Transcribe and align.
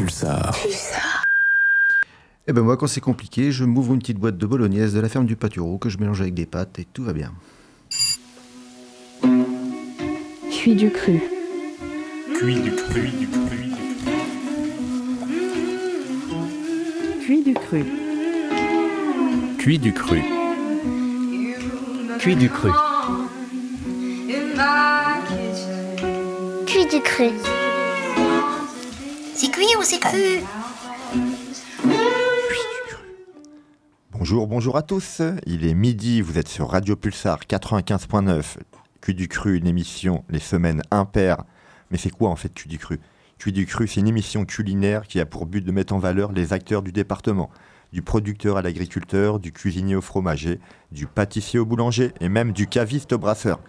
Pulsar. 0.00 0.56
Eh 2.46 2.54
ben 2.54 2.62
moi, 2.62 2.78
quand 2.78 2.86
c'est 2.86 3.02
compliqué, 3.02 3.52
je 3.52 3.66
m'ouvre 3.66 3.92
une 3.92 3.98
petite 3.98 4.16
boîte 4.16 4.38
de 4.38 4.46
bolognaise 4.46 4.94
de 4.94 5.00
la 5.00 5.10
ferme 5.10 5.26
du 5.26 5.36
Patureau 5.36 5.76
que 5.76 5.90
je 5.90 5.98
mélange 5.98 6.22
avec 6.22 6.32
des 6.32 6.46
pâtes 6.46 6.78
et 6.78 6.86
tout 6.90 7.04
va 7.04 7.12
bien. 7.12 7.34
Cuit 10.50 10.74
du 10.74 10.90
cru. 10.90 11.20
Cuit 12.34 12.60
du 12.60 12.70
cru, 12.70 13.08
du 13.10 13.28
cru, 13.28 13.58
du 13.58 13.74
Cuit 17.20 17.42
du 17.42 17.52
cru. 17.52 17.84
Cuit 19.58 19.78
du 19.78 19.92
cru. 19.92 20.22
Cuit 22.18 22.36
du 22.36 22.48
cru. 22.48 22.70
Cuit 26.66 26.86
du 26.86 27.00
cru. 27.02 27.69
Cuit 29.60 29.76
ou 29.78 29.82
c'est 29.82 30.00
cru 30.00 30.40
Bonjour, 34.10 34.46
bonjour 34.46 34.78
à 34.78 34.80
tous. 34.80 35.20
Il 35.44 35.66
est 35.66 35.74
midi, 35.74 36.22
vous 36.22 36.38
êtes 36.38 36.48
sur 36.48 36.70
Radio 36.70 36.96
Pulsar 36.96 37.40
95.9. 37.40 38.56
Cuit 39.02 39.14
du 39.14 39.28
cru, 39.28 39.58
une 39.58 39.66
émission 39.66 40.24
les 40.30 40.38
semaines 40.38 40.80
impaires. 40.90 41.44
Mais 41.90 41.98
c'est 41.98 42.08
quoi 42.08 42.30
en 42.30 42.36
fait 42.36 42.54
Cuit 42.54 42.70
du 42.70 42.78
cru? 42.78 43.00
Cuit 43.36 43.52
du 43.52 43.66
cru, 43.66 43.86
c'est 43.86 44.00
une 44.00 44.08
émission 44.08 44.46
culinaire 44.46 45.06
qui 45.06 45.20
a 45.20 45.26
pour 45.26 45.44
but 45.44 45.62
de 45.62 45.72
mettre 45.72 45.92
en 45.92 45.98
valeur 45.98 46.32
les 46.32 46.54
acteurs 46.54 46.80
du 46.80 46.90
département, 46.90 47.50
du 47.92 48.00
producteur 48.00 48.56
à 48.56 48.62
l'agriculteur, 48.62 49.40
du 49.40 49.52
cuisinier 49.52 49.94
au 49.94 50.00
fromager, 50.00 50.58
du 50.90 51.06
pâtissier 51.06 51.58
au 51.58 51.66
boulanger 51.66 52.12
et 52.22 52.30
même 52.30 52.52
du 52.52 52.66
caviste 52.66 53.12
au 53.12 53.18
brasseur. 53.18 53.60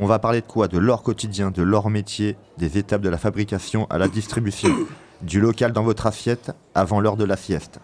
On 0.00 0.06
va 0.06 0.18
parler 0.18 0.40
de 0.40 0.46
quoi? 0.46 0.66
De 0.66 0.78
leur 0.78 1.04
quotidien, 1.04 1.52
de 1.52 1.62
leur 1.62 1.88
métier, 1.88 2.36
des 2.58 2.78
étapes 2.78 3.00
de 3.00 3.08
la 3.08 3.16
fabrication 3.16 3.86
à 3.90 3.98
la 3.98 4.08
distribution, 4.08 4.74
du 5.22 5.40
local 5.40 5.72
dans 5.72 5.82
votre 5.82 6.06
assiette 6.06 6.52
avant 6.74 7.00
l'heure 7.00 7.16
de 7.16 7.24
la 7.24 7.36
sieste. 7.36 7.80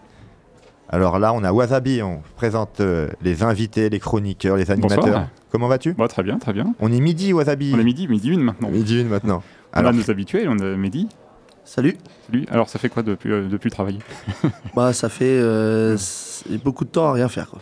Alors 0.89 1.17
là, 1.17 1.33
on 1.33 1.43
a 1.43 1.51
Wasabi, 1.51 2.03
on 2.03 2.21
présente 2.35 2.79
euh, 2.79 3.09
les 3.21 3.41
invités, 3.41 3.89
les 3.89 3.99
chroniqueurs, 3.99 4.57
les 4.57 4.69
animateurs. 4.69 5.03
Bonsoir. 5.03 5.27
Comment 5.51 5.67
vas-tu? 5.67 5.93
Bah, 5.93 6.07
très 6.07 6.21
bien, 6.23 6.37
très 6.37 6.53
bien. 6.53 6.75
On 6.79 6.91
est 6.91 6.99
midi, 6.99 7.33
Wasabi. 7.33 7.71
On 7.75 7.79
est 7.79 7.83
midi, 7.83 8.07
midi 8.07 8.29
une 8.29 8.41
maintenant. 8.43 8.69
Midi 8.69 9.01
une 9.01 9.07
maintenant. 9.07 9.41
On 9.75 9.85
a 9.85 9.91
nos 9.91 10.11
habitués, 10.11 10.45
on 10.47 10.59
a 10.59 10.75
Mehdi. 10.75 11.07
Salut. 11.65 11.97
Salut. 12.27 12.45
Alors, 12.51 12.69
ça 12.69 12.77
fait 12.77 12.89
quoi 12.89 13.01
depuis, 13.01 13.31
euh, 13.31 13.47
depuis 13.47 13.71
travailler 13.71 13.99
Bah, 14.75 14.93
ça 14.93 15.09
fait 15.09 15.25
euh, 15.39 15.97
beaucoup 16.63 16.83
de 16.85 16.89
temps 16.89 17.07
à 17.07 17.13
rien 17.13 17.27
faire. 17.29 17.49
Quoi. 17.49 17.61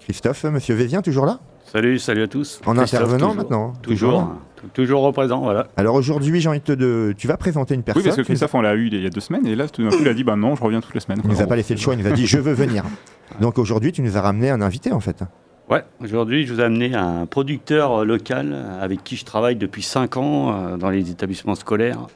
Christophe, 0.00 0.44
Monsieur 0.44 0.74
Vézien, 0.74 1.02
toujours 1.02 1.26
là? 1.26 1.38
Salut, 1.70 1.98
salut 1.98 2.22
à 2.22 2.28
tous. 2.28 2.60
En 2.66 2.74
Christophe, 2.74 3.00
intervenant 3.02 3.18
toujours. 3.28 3.34
maintenant 3.36 3.72
Toujours, 3.82 4.22
tou- 4.22 4.38
toujours 4.74 5.02
au 5.02 5.12
présent, 5.12 5.40
voilà. 5.40 5.68
Alors 5.76 5.94
aujourd'hui, 5.94 6.40
j'ai 6.40 6.48
envie 6.48 6.60
de 6.60 6.64
te 6.64 6.72
de- 6.72 7.14
Tu 7.16 7.26
vas 7.26 7.36
présenter 7.36 7.74
une 7.74 7.82
personne. 7.82 8.02
Oui, 8.02 8.04
parce 8.08 8.16
que 8.16 8.22
Christophe, 8.22 8.54
on 8.54 8.60
l'a 8.60 8.74
eu 8.74 8.86
il 8.88 9.02
y 9.02 9.06
a 9.06 9.10
deux 9.10 9.20
semaines, 9.20 9.46
et 9.46 9.54
là, 9.54 9.68
tout 9.68 9.82
d'un 9.82 9.90
coup, 9.90 9.98
il 10.00 10.08
a 10.08 10.14
dit 10.14 10.24
Bah 10.24 10.36
non, 10.36 10.54
je 10.56 10.62
reviens 10.62 10.80
toutes 10.80 10.94
les 10.94 11.00
semaines. 11.00 11.20
Il 11.24 11.30
nous 11.30 11.40
a 11.42 11.46
pas 11.46 11.56
laissé 11.56 11.74
le 11.74 11.80
choix, 11.80 11.94
il 11.94 12.00
nous 12.00 12.06
a 12.06 12.12
dit 12.12 12.26
je 12.26 12.38
veux 12.38 12.52
venir. 12.52 12.84
Donc 13.40 13.58
aujourd'hui, 13.58 13.92
tu 13.92 14.02
nous 14.02 14.16
as 14.16 14.20
ramené 14.20 14.50
un 14.50 14.60
invité 14.60 14.92
en 14.92 15.00
fait. 15.00 15.22
Ouais, 15.70 15.84
aujourd'hui, 16.02 16.46
je 16.46 16.54
vous 16.54 16.60
ai 16.60 16.64
amené 16.64 16.94
un 16.94 17.26
producteur 17.26 18.00
euh, 18.00 18.04
local 18.06 18.52
euh, 18.54 18.82
avec 18.82 19.04
qui 19.04 19.16
je 19.16 19.26
travaille 19.26 19.54
depuis 19.56 19.82
5 19.82 20.16
ans 20.16 20.50
euh, 20.72 20.76
dans 20.78 20.88
les 20.88 21.10
établissements 21.10 21.54
scolaires. 21.56 22.06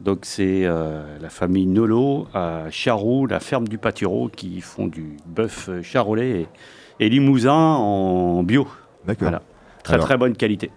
Donc, 0.00 0.20
c'est 0.22 0.62
euh, 0.64 1.02
la 1.20 1.28
famille 1.28 1.66
Nolo 1.66 2.26
à 2.32 2.62
Charroux, 2.70 3.26
la 3.26 3.40
ferme 3.40 3.68
du 3.68 3.76
Patureau, 3.76 4.28
qui 4.34 4.60
font 4.62 4.86
du 4.86 5.18
bœuf 5.26 5.68
charolais 5.82 6.46
et, 6.98 7.04
et 7.04 7.08
limousin 7.10 7.52
en 7.52 8.42
bio. 8.42 8.66
D'accord. 9.06 9.28
Voilà. 9.28 9.42
Très, 9.82 9.94
Alors- 9.94 10.06
très 10.06 10.16
bonne 10.16 10.34
qualité. 10.34 10.70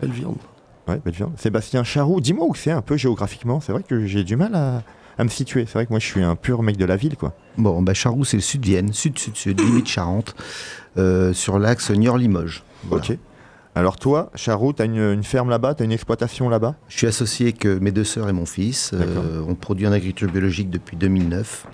Belle 0.00 0.10
viande. 0.10 0.36
Ouais, 0.88 1.00
belle 1.04 1.14
viande. 1.14 1.32
Sébastien 1.38 1.82
Charroux, 1.84 2.20
dis-moi 2.20 2.46
où 2.46 2.54
c'est 2.54 2.70
un 2.70 2.82
peu 2.82 2.96
géographiquement. 2.96 3.60
C'est 3.60 3.72
vrai 3.72 3.82
que 3.82 4.06
j'ai 4.06 4.22
du 4.24 4.36
mal 4.36 4.54
à, 4.54 4.82
à 5.18 5.24
me 5.24 5.28
situer. 5.30 5.64
C'est 5.66 5.74
vrai 5.74 5.86
que 5.86 5.90
moi, 5.92 5.98
je 5.98 6.06
suis 6.06 6.22
un 6.22 6.36
pur 6.36 6.62
mec 6.62 6.76
de 6.76 6.84
la 6.84 6.96
ville, 6.96 7.16
quoi. 7.16 7.34
Bon, 7.56 7.80
bah 7.82 7.94
Charroux, 7.94 8.24
c'est 8.24 8.36
le 8.36 8.42
sud 8.42 8.60
de 8.60 8.66
Vienne, 8.66 8.92
sud-sud-sud, 8.92 9.60
limite 9.60 9.86
Charente, 9.88 10.34
euh, 10.98 11.32
sur 11.32 11.58
l'axe 11.58 11.90
Niort-Limoges. 11.90 12.62
Voilà. 12.84 13.04
Ok. 13.08 13.16
Alors 13.76 13.96
toi, 13.96 14.30
Charroux, 14.36 14.72
tu 14.72 14.82
as 14.82 14.84
une, 14.84 14.98
une 14.98 15.24
ferme 15.24 15.50
là-bas, 15.50 15.74
tu 15.74 15.82
as 15.82 15.86
une 15.86 15.90
exploitation 15.92 16.48
là-bas? 16.48 16.76
Je 16.88 16.96
suis 16.98 17.06
associé 17.08 17.46
avec 17.46 17.64
mes 17.64 17.90
deux 17.90 18.04
sœurs 18.04 18.28
et 18.28 18.32
mon 18.32 18.46
fils. 18.46 18.92
Euh, 18.94 19.42
on 19.48 19.54
produit 19.56 19.86
en 19.88 19.92
agriculture 19.92 20.30
biologique 20.30 20.70
depuis 20.70 20.96
2009. 20.96 21.66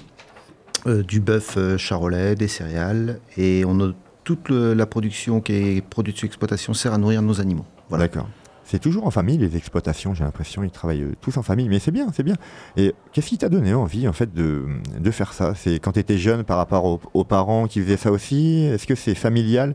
Euh, 0.86 1.02
du 1.02 1.20
bœuf 1.20 1.56
euh, 1.58 1.76
charolais, 1.76 2.36
des 2.36 2.48
céréales. 2.48 3.20
Et 3.36 3.64
on 3.66 3.78
a 3.80 3.92
toute 4.24 4.48
le- 4.48 4.72
la 4.72 4.86
production 4.86 5.42
qui 5.42 5.52
est 5.52 5.80
produite 5.84 6.16
sur 6.16 6.24
exploitation 6.24 6.72
sert 6.72 6.94
à 6.94 6.98
nourrir 6.98 7.20
nos 7.20 7.38
animaux. 7.38 7.66
Voilà. 7.90 8.04
D'accord. 8.04 8.28
C'est 8.70 8.78
toujours 8.78 9.04
en 9.04 9.10
famille, 9.10 9.36
les 9.36 9.56
exploitations, 9.56 10.14
j'ai 10.14 10.22
l'impression, 10.22 10.62
ils 10.62 10.70
travaillent 10.70 11.02
euh, 11.02 11.16
tous 11.20 11.36
en 11.36 11.42
famille, 11.42 11.68
mais 11.68 11.80
c'est 11.80 11.90
bien, 11.90 12.06
c'est 12.14 12.22
bien. 12.22 12.36
Et 12.76 12.94
qu'est-ce 13.12 13.26
qui 13.26 13.36
t'a 13.36 13.48
donné 13.48 13.74
envie, 13.74 14.06
en 14.06 14.12
fait, 14.12 14.32
de, 14.32 14.64
de 14.96 15.10
faire 15.10 15.32
ça? 15.32 15.56
C'est 15.56 15.80
quand 15.80 15.90
tu 15.90 15.98
étais 15.98 16.18
jeune 16.18 16.44
par 16.44 16.56
rapport 16.56 17.00
aux, 17.12 17.24
parents 17.24 17.66
qui 17.66 17.82
faisaient 17.82 17.96
ça 17.96 18.12
aussi? 18.12 18.62
Est-ce 18.66 18.86
que 18.86 18.94
c'est 18.94 19.16
familial? 19.16 19.74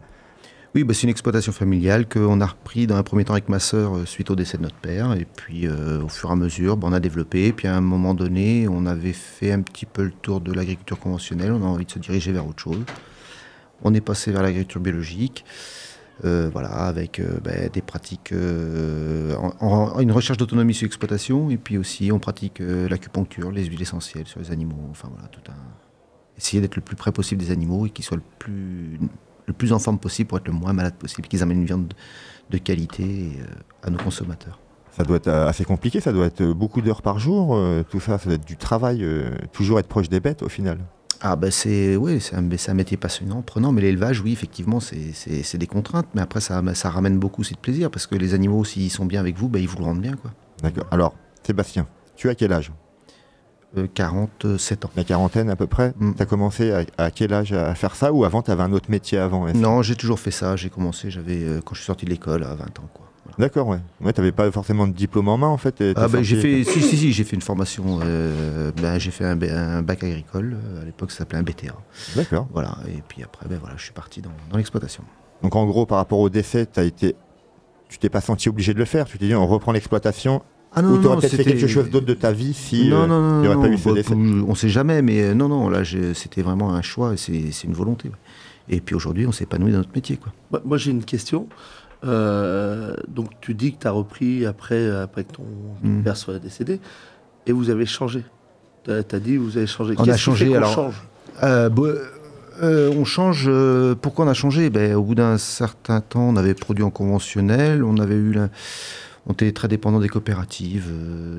Oui, 0.76 0.86
bah, 0.86 0.94
c'est 0.94 1.04
une 1.04 1.10
exploitation 1.10 1.52
familiale 1.52 2.08
qu'on 2.08 2.40
a 2.40 2.46
repris 2.46 2.88
dans 2.88 2.96
un 2.96 3.04
premier 3.04 3.26
temps 3.26 3.34
avec 3.34 3.50
ma 3.50 3.60
sœur 3.60 3.98
euh, 3.98 4.06
suite 4.06 4.32
au 4.32 4.36
décès 4.38 4.56
de 4.56 4.64
notre 4.64 4.78
père. 4.78 5.12
Et 5.12 5.26
puis 5.26 5.68
euh, 5.68 6.02
au 6.02 6.08
fur 6.08 6.30
et 6.30 6.32
à 6.32 6.38
mesure, 6.38 6.78
bah, 6.78 6.88
on 6.90 6.94
a 6.94 7.02
développé. 7.02 7.52
Puis 7.52 7.68
à 7.68 7.76
un 7.76 7.82
moment 7.82 8.14
donné, 8.14 8.70
on 8.70 8.86
avait 8.86 9.12
fait 9.12 9.52
un 9.52 9.62
petit 9.62 9.86
peu 9.86 10.04
le 10.04 10.12
tour 10.12 10.40
de 10.40 10.54
l'agriculture 10.54 11.00
conventionnelle. 11.00 11.52
On 11.52 11.64
a 11.64 11.68
envie 11.68 11.86
de 11.86 11.92
se 11.92 12.00
diriger 12.00 12.32
vers 12.32 12.48
autre 12.48 12.62
chose. 12.64 12.86
On 13.84 13.94
est 13.94 14.00
passé 14.00 14.32
vers 14.32 14.42
l'agriculture 14.42 14.80
biologique. 14.80 15.44
Euh, 16.24 16.50
voilà, 16.52 16.70
avec 16.70 17.20
euh, 17.20 17.40
bah, 17.44 17.68
des 17.68 17.81
pratiques, 17.81 18.31
euh, 18.31 19.36
une 20.00 20.12
recherche 20.14 20.38
d'autonomie 20.38 20.74
sur 20.74 20.86
l'exploitation, 20.86 21.50
et 21.50 21.58
puis 21.58 21.78
aussi 21.78 22.09
on 22.12 22.20
pratique 22.20 22.59
l'acupuncture, 22.59 23.52
les 23.52 23.66
huiles 23.66 23.81
essentielles 23.81 24.26
sur 24.26 24.40
les 24.40 24.52
animaux, 24.52 24.88
enfin 24.92 25.09
voilà, 25.12 25.28
tout 25.28 25.42
un... 25.52 25.56
Essayer 26.38 26.62
d'être 26.62 26.76
le 26.76 26.81
plus 26.81 26.96
près 26.96 27.12
possible 27.12 27.42
des 27.42 27.52
animaux 27.52 27.86
et 27.86 27.90
qu'ils 27.90 28.06
soient 28.06 28.18
le 28.18 28.24
plus, 28.40 29.00
le 29.46 29.53
plus 29.53 29.74
en 29.74 29.80
forme 29.80 30.00
possible 30.00 30.28
pour 30.28 30.38
être 30.38 30.48
le 30.48 30.53
moins 30.53 30.74
malade 30.74 30.96
possible, 30.96 31.28
qu'ils 31.28 31.44
amènent 31.44 31.59
une 31.59 31.66
viande 31.66 31.94
de 32.50 32.58
qualité 32.58 33.32
à 33.84 33.90
nos 33.90 33.97
consommateurs. 33.97 34.59
Ça 34.92 35.03
doit 35.03 35.18
être 35.18 35.30
assez 35.30 35.66
compliqué, 35.66 36.00
ça 36.00 36.14
doit 36.14 36.26
être 36.26 36.44
beaucoup 36.44 36.82
d'heures 36.82 37.02
par 37.02 37.20
jour, 37.20 37.58
tout 37.90 38.00
ça, 38.00 38.18
ça 38.18 38.26
doit 38.26 38.36
être 38.36 38.46
du 38.46 38.58
travail, 38.58 39.06
toujours 39.52 39.80
être 39.80 39.88
proche 39.88 40.09
des 40.09 40.20
bêtes 40.20 40.44
au 40.44 40.50
final. 40.50 40.80
Ah 41.22 41.36
ben 41.36 41.50
c'est 41.52 41.96
oui, 41.96 42.20
c'est 42.20 42.36
un, 42.36 42.74
métier 42.74 42.98
passionnant, 42.98 43.42
prenant, 43.42 43.72
mais 43.72 43.81
l'élevage, 43.81 44.22
oui, 44.22 44.31
effectivement, 44.34 44.80
c'est- 44.80 45.58
des 45.58 45.68
contraintes, 45.68 46.08
mais 46.14 46.22
après 46.22 46.42
ça, 46.42 46.62
ça 46.74 46.90
ramène 46.90 47.18
beaucoup 47.18 47.42
aussi 47.42 47.53
de 47.53 47.59
plaisir, 47.59 47.90
parce 47.90 48.08
que 48.08 48.16
les 48.16 48.34
animaux, 48.34 48.64
s'ils 48.66 48.92
sont 48.92 49.06
bien 49.06 49.20
avec 49.22 49.38
vous, 49.38 49.48
ben, 49.48 49.59
ils 49.59 49.68
vous 49.68 49.78
le 49.78 49.86
rendent 49.86 50.02
bien. 50.02 50.16
Quoi. 50.16 50.31
D'accord. 50.62 50.86
Alors, 50.92 51.16
Sébastien, 51.44 51.88
tu 52.16 52.30
as 52.30 52.36
quel 52.36 52.52
âge? 52.52 52.72
Euh, 53.78 53.88
47 53.94 54.86
ans. 54.86 54.90
La 54.96 55.03
quarantaine 55.03 55.50
à 55.50 55.56
peu 55.56 55.68
près 55.68 55.94
Mm. 56.00 56.14
Tu 56.16 56.22
as 56.22 56.26
commencé 56.26 56.72
à, 56.72 56.86
à 56.98 57.12
quel 57.12 57.34
âge 57.34 57.52
à 57.53 57.76
faire 57.76 57.96
ça 57.96 58.14
ou 58.14 58.24
avant 58.24 58.42
tu 58.42 58.52
avais 58.52 58.64
un 58.64 58.72
autre 58.72 58.90
métier 58.90 59.18
avant 59.18 59.52
Non, 59.53 59.82
j'ai 59.82 59.96
toujours 59.96 60.20
fait 60.20 60.32
ça, 60.32 60.56
j'ai 60.56 60.70
commencé, 60.70 61.12
j'avais 61.12 61.44
euh, 61.44 61.62
quand 61.64 61.76
je 61.76 61.80
suis 61.82 61.86
sorti 61.88 62.06
de 62.06 62.09
l'école 62.12 62.44
à 62.44 62.56
20 62.56 62.80
ans. 62.80 62.90
Quoi. 62.94 63.05
D'accord, 63.38 63.68
ouais. 63.68 63.80
Ouais, 64.02 64.13
t'avais 64.13 64.31
pas 64.31 64.50
forcément 64.52 64.88
de 64.88 64.94
diplôme 64.94 65.28
en 65.28 65.38
main 65.38 65.47
en 65.47 65.58
fait. 65.58 65.84
Ah 65.96 66.08
ben, 66.08 66.22
j'ai 66.22 66.38
fait, 66.38 66.63
si, 66.63 66.81
si, 66.81 66.97
si, 66.97 67.12
j'ai 67.12 67.24
fait 67.24 67.36
une 67.36 67.41
formation, 67.41 68.00
euh, 68.03 68.72
ben, 68.81 68.97
j'ai 68.97 69.12
fait 69.12 69.25
un, 69.25 69.36
bac 69.81 70.03
agricole, 70.03 70.56
euh, 70.56 70.81
à 70.81 70.86
l'époque 70.86 71.12
ça 71.12 71.19
s'appelait 71.19 71.40
un 71.40 71.44
BTA. 71.44 71.75
D'accord. 72.16 72.47
Voilà, 72.53 72.78
et 72.88 73.02
puis 73.08 73.24
après, 73.24 73.47
ben, 73.47 73.58
voilà, 73.59 73.75
je 73.78 73.84
suis 73.84 73.94
parti 73.94 74.22
dans, 74.22 74.31
dans 74.52 74.58
l'exploitation. 74.58 75.03
Donc 75.44 75.56
en 75.56 75.66
gros, 75.66 75.85
par 75.85 75.97
rapport 75.97 76.19
au 76.19 76.30
décès, 76.30 76.66
t'as 76.66 76.84
été, 76.84 77.16
tu 77.90 77.97
t'es 77.97 78.09
pas 78.09 78.22
senti 78.22 78.50
obligé 78.50 78.74
de 78.74 78.80
le 78.80 78.85
faire. 78.85 79.06
Tu 79.06 79.18
t'es 79.18 79.28
dit, 79.28 79.35
on 79.35 79.47
reprend 79.47 79.72
l'exploitation. 79.72 80.41
Ah 80.78 80.84
ou 80.84 80.97
t'aurais 80.97 81.18
peut-être 81.18 81.35
fait 81.35 81.44
quelque 81.46 81.68
chose 81.68 81.90
d'autre 81.90 82.06
de 82.06 82.14
ta 82.14 82.34
vie 82.34 82.53
si 82.53 82.90
non, 82.90 83.03
euh, 83.03 83.08
non, 83.08 83.22
non, 83.22 83.38
il 83.38 83.41
n'y 83.41 83.47
aurait 83.47 83.56
non, 83.56 83.62
pas 83.62 83.69
eu 83.69 83.78
ce 83.78 83.90
bah, 83.90 83.96
décès. 83.96 84.14
On 84.14 84.50
ne 84.50 84.56
sait 84.56 84.68
jamais, 84.68 85.02
mais 85.02 85.22
euh, 85.22 85.34
non, 85.34 85.47
non, 85.47 85.69
là, 85.69 85.84
c'était 86.14 86.41
vraiment 86.41 86.74
un 86.74 86.81
choix 86.81 87.14
et 87.14 87.18
c'est 87.18 87.52
c'est 87.52 87.68
une 87.68 87.74
volonté. 87.74 88.09
ouais. 88.09 88.16
Et 88.68 88.81
puis 88.81 88.96
aujourd'hui, 88.96 89.28
on 89.28 89.31
s'épanouit 89.31 89.72
dans 89.72 89.78
notre 89.78 89.94
métier. 89.96 90.18
Quoi. 90.18 90.34
Bah, 90.52 90.62
moi, 90.66 90.78
j'ai 90.78 90.91
une 90.91 91.06
question. 91.06 91.47
Euh, 92.04 92.96
donc, 93.08 93.30
tu 93.42 93.54
dis 93.54 93.74
que 93.74 93.82
tu 93.82 93.88
as 93.88 93.92
repris 93.92 94.46
après, 94.46 94.90
après 94.90 95.24
que 95.24 95.34
ton 95.34 95.44
Mm. 95.84 96.02
père 96.04 96.18
soit 96.18 96.40
décédé, 96.40 96.80
et 97.48 97.52
vous 97.52 97.70
avez 97.70 97.86
changé. 97.86 98.24
Tu 98.84 98.92
as, 98.92 99.20
dit 99.20 99.38
vous 99.38 99.58
avez 99.58 99.68
changé. 99.68 99.96
On 99.97 100.03
a 100.08 100.18
changé, 100.18 100.56
alors- 100.56 100.74
change? 100.74 101.03
Euh, 101.44 101.70
bah, 101.70 101.84
euh, 102.62 102.92
on 102.96 103.03
change. 103.06 103.50
pourquoi 104.02 104.26
on 104.26 104.28
a 104.28 104.34
changé? 104.34 104.70
Ben, 104.70 104.94
Au 104.96 105.02
bout 105.03 105.16
d'un 105.16 105.38
certain 105.38 106.02
temps, 106.02 106.30
on 106.30 106.36
avait 106.36 106.53
produit 106.53 106.84
en 106.84 106.92
conventionnel, 106.92 107.84
on 107.84 107.98
avait 107.98 108.16
eu. 108.16 108.32
la- 108.34 108.50
on 109.28 109.34
était 109.34 109.52
très 109.52 109.68
dépendant 109.68 110.00
des 110.00 110.08
coopératives, 110.08 110.91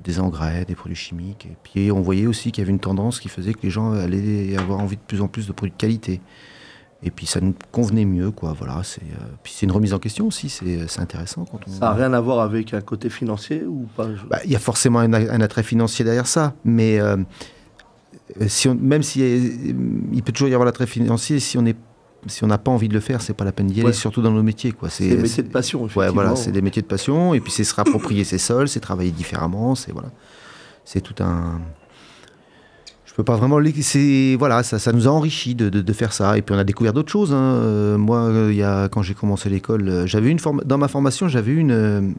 des 0.03 0.19
engrais, 0.19 0.65
des 0.65 0.75
produits 0.75 0.97
chimiques. 0.97 1.47
Et 1.47 1.57
puis 1.63 1.93
on 1.93 2.01
voyait 2.01 2.27
aussi 2.27 2.51
qu'il 2.51 2.63
y 2.63 2.65
avait 2.65 2.73
une 2.73 2.81
tendance 2.81 3.21
qui 3.21 3.29
faisait 3.29 3.55
que 3.55 3.61
les 3.63 3.71
gens 3.71 3.93
allaient 3.93 4.57
avoir 4.59 4.81
envie 4.81 4.97
de 4.97 5.01
plus 5.07 5.21
en 5.21 5.29
plus 5.29 5.47
de 5.47 5.53
produits 5.53 5.71
de 5.73 5.77
qualité. 5.81 6.21
Et 7.03 7.11
puis 7.11 7.27
ça 7.27 7.41
nous 7.41 7.55
convenait 7.73 8.07
mieux, 8.07 8.31
quoi. 8.31 8.55
Voilà, 8.59 8.81
c'est. 8.83 9.03
euh, 9.03 9.25
puis 9.43 9.53
c'est 9.55 9.67
une 9.67 9.73
remise 9.73 9.93
en 9.93 9.99
question 9.99 10.27
aussi. 10.29 10.49
C'est 10.49 10.99
intéressant 10.99 11.45
quand 11.45 11.61
on. 11.69 11.71
Ça 11.71 11.81
n'a 11.81 11.93
rien 11.93 12.13
à 12.15 12.21
voir 12.21 12.41
avec 12.41 12.73
un 12.75 12.81
côté 12.81 13.11
financier 13.11 13.65
ou 13.65 13.87
pas 13.97 14.07
Bah, 14.31 14.39
Il 14.45 14.51
y 14.51 14.57
a 14.57 14.59
forcément 14.59 15.01
un, 15.01 15.13
attrait 15.13 15.63
financier 15.63 16.05
derrière 16.05 16.27
ça, 16.27 16.55
mais 16.65 16.99
euh, 16.99 17.17
si 18.49 18.69
on- 18.69 18.75
même 18.75 19.03
si 19.03 19.23
euh, 19.23 19.73
il 20.13 20.23
peut 20.23 20.33
toujours 20.33 20.49
y 20.49 20.55
avoir 20.55 20.65
l'attrait 20.65 20.87
financier, 20.87 21.39
si 21.39 21.59
on 21.59 21.67
est 21.67 21.77
si 22.29 22.43
on 22.43 22.49
n'a 22.49 22.59
pas 22.59 22.73
envie 22.73 22.89
de 22.89 22.95
le 22.95 22.99
faire, 22.99 23.23
c'est 23.23 23.35
pas 23.35 23.45
la 23.45 23.53
peine 23.53 23.69
d'y 23.69 23.79
aller, 23.81 23.89
Ouais. 23.89 23.93
surtout 23.93 24.21
dans 24.21 24.33
nos 24.33 24.43
métiers. 24.43 24.73
Quoi. 24.73 24.89
C'est 24.91 25.09
des 25.11 25.17
métiers 25.17 25.45
de 25.45 25.49
passion, 25.49 25.83
Ouais, 25.83 25.87
effectivement. 25.87 26.15
voilà, 26.15 26.35
c'est 26.35 26.51
des 26.51 26.63
métiers 26.63 26.83
de 26.83 26.89
passion, 26.89 27.35
et 27.35 27.41
puis 27.41 27.53
c'est 27.53 27.63
se 27.63 27.73
rapproprier 27.75 28.25
ses 28.25 28.39
sols, 28.39 28.69
c'est 28.69 28.81
travailler 28.81 29.13
différemment, 29.13 29.77
c'est 29.77 29.93
voilà, 29.93 30.09
c'est 30.85 31.01
tout 31.01 31.15
un, 31.23 31.61
peux 33.17 33.25
pas 33.25 33.37
vraiment. 33.37 33.59
C'est 33.81 34.37
voilà, 34.39 34.63
ça, 34.63 34.93
nous 34.93 35.09
a 35.09 35.11
enrichi 35.11 35.55
de, 35.55 35.93
faire 35.93 36.13
ça. 36.13 36.37
Et 36.37 36.43
puis 36.43 36.55
on 36.55 36.59
a 36.59 36.65
découvert 36.65 36.93
d'autres 36.93 37.11
choses. 37.11 37.33
hein. 37.33 37.37
Euh, 37.37 37.99
moi, 37.99 38.19
euh, 38.19 38.89
quand 38.89 39.03
j'ai 39.03 39.15
commencé 39.15 39.49
l'école, 39.49 39.89
euh, 39.89 40.61
dans 40.65 40.79
ma 40.79 40.89
formation, 40.89 41.29
j'avais 41.29 41.53
une 41.53 42.15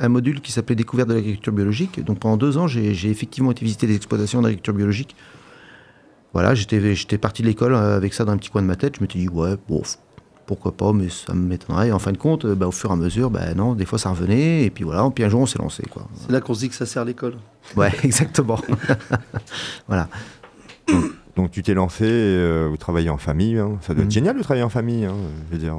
un 0.00 0.08
module 0.08 0.40
qui 0.40 0.50
s'appelait 0.50 0.76
découverte 0.76 1.08
de 1.08 1.14
l'agriculture 1.14 1.52
biologique. 1.52 2.02
Donc 2.04 2.20
pendant 2.20 2.38
deux 2.38 2.56
ans, 2.56 2.66
j'ai 2.66 3.10
effectivement 3.10 3.50
été 3.50 3.64
visiter 3.64 3.86
des 3.86 3.96
exploitations 3.96 4.40
d'agriculture 4.40 4.74
biologique. 4.74 5.14
Voilà, 6.32 6.54
j'étais 6.54 7.18
parti 7.18 7.42
de 7.42 7.48
l'école 7.48 7.74
avec 7.74 8.14
ça 8.14 8.24
dans 8.24 8.32
un 8.32 8.36
petit 8.38 8.50
coin 8.50 8.62
de 8.62 8.66
ma 8.66 8.76
tête. 8.76 8.96
Je 8.96 9.02
m'étais 9.02 9.18
dit 9.18 9.28
ouais, 9.28 9.56
bon, 9.68 9.82
pourquoi 10.50 10.72
pas, 10.72 10.92
mais 10.92 11.08
ça 11.08 11.32
me 11.32 11.40
m'étonnerait. 11.46 11.88
Et 11.88 11.92
en 11.92 12.00
fin 12.00 12.10
de 12.12 12.16
compte, 12.18 12.44
euh, 12.44 12.56
bah, 12.56 12.66
au 12.66 12.72
fur 12.72 12.90
et 12.90 12.92
à 12.92 12.96
mesure, 12.96 13.30
bah, 13.30 13.54
non, 13.54 13.74
des 13.74 13.84
fois 13.84 13.98
ça 14.00 14.10
revenait. 14.10 14.64
Et 14.64 14.70
puis 14.70 14.82
voilà, 14.84 15.08
puis 15.14 15.22
un 15.22 15.28
jour 15.28 15.40
on 15.42 15.46
s'est 15.46 15.58
lancé 15.60 15.84
quoi. 15.88 16.08
C'est 16.16 16.32
là 16.32 16.40
qu'on 16.40 16.54
se 16.54 16.60
dit 16.60 16.68
que 16.68 16.74
ça 16.74 16.86
sert 16.86 17.04
l'école. 17.04 17.34
Ouais, 17.76 17.92
exactement. 18.02 18.58
voilà. 19.88 20.08
Donc 21.36 21.52
tu 21.52 21.62
t'es 21.62 21.74
lancé, 21.74 22.04
euh, 22.04 22.66
vous 22.68 22.76
travaillez 22.76 23.10
en 23.10 23.16
famille, 23.16 23.56
hein. 23.58 23.78
ça 23.82 23.94
doit 23.94 24.02
être 24.02 24.06
Mhm. 24.08 24.12
génial 24.12 24.36
de 24.36 24.42
travailler 24.42 24.64
en 24.64 24.68
famille. 24.68 25.04
hein. 25.04 25.14
Je 25.48 25.54
veux 25.56 25.62
dire, 25.62 25.76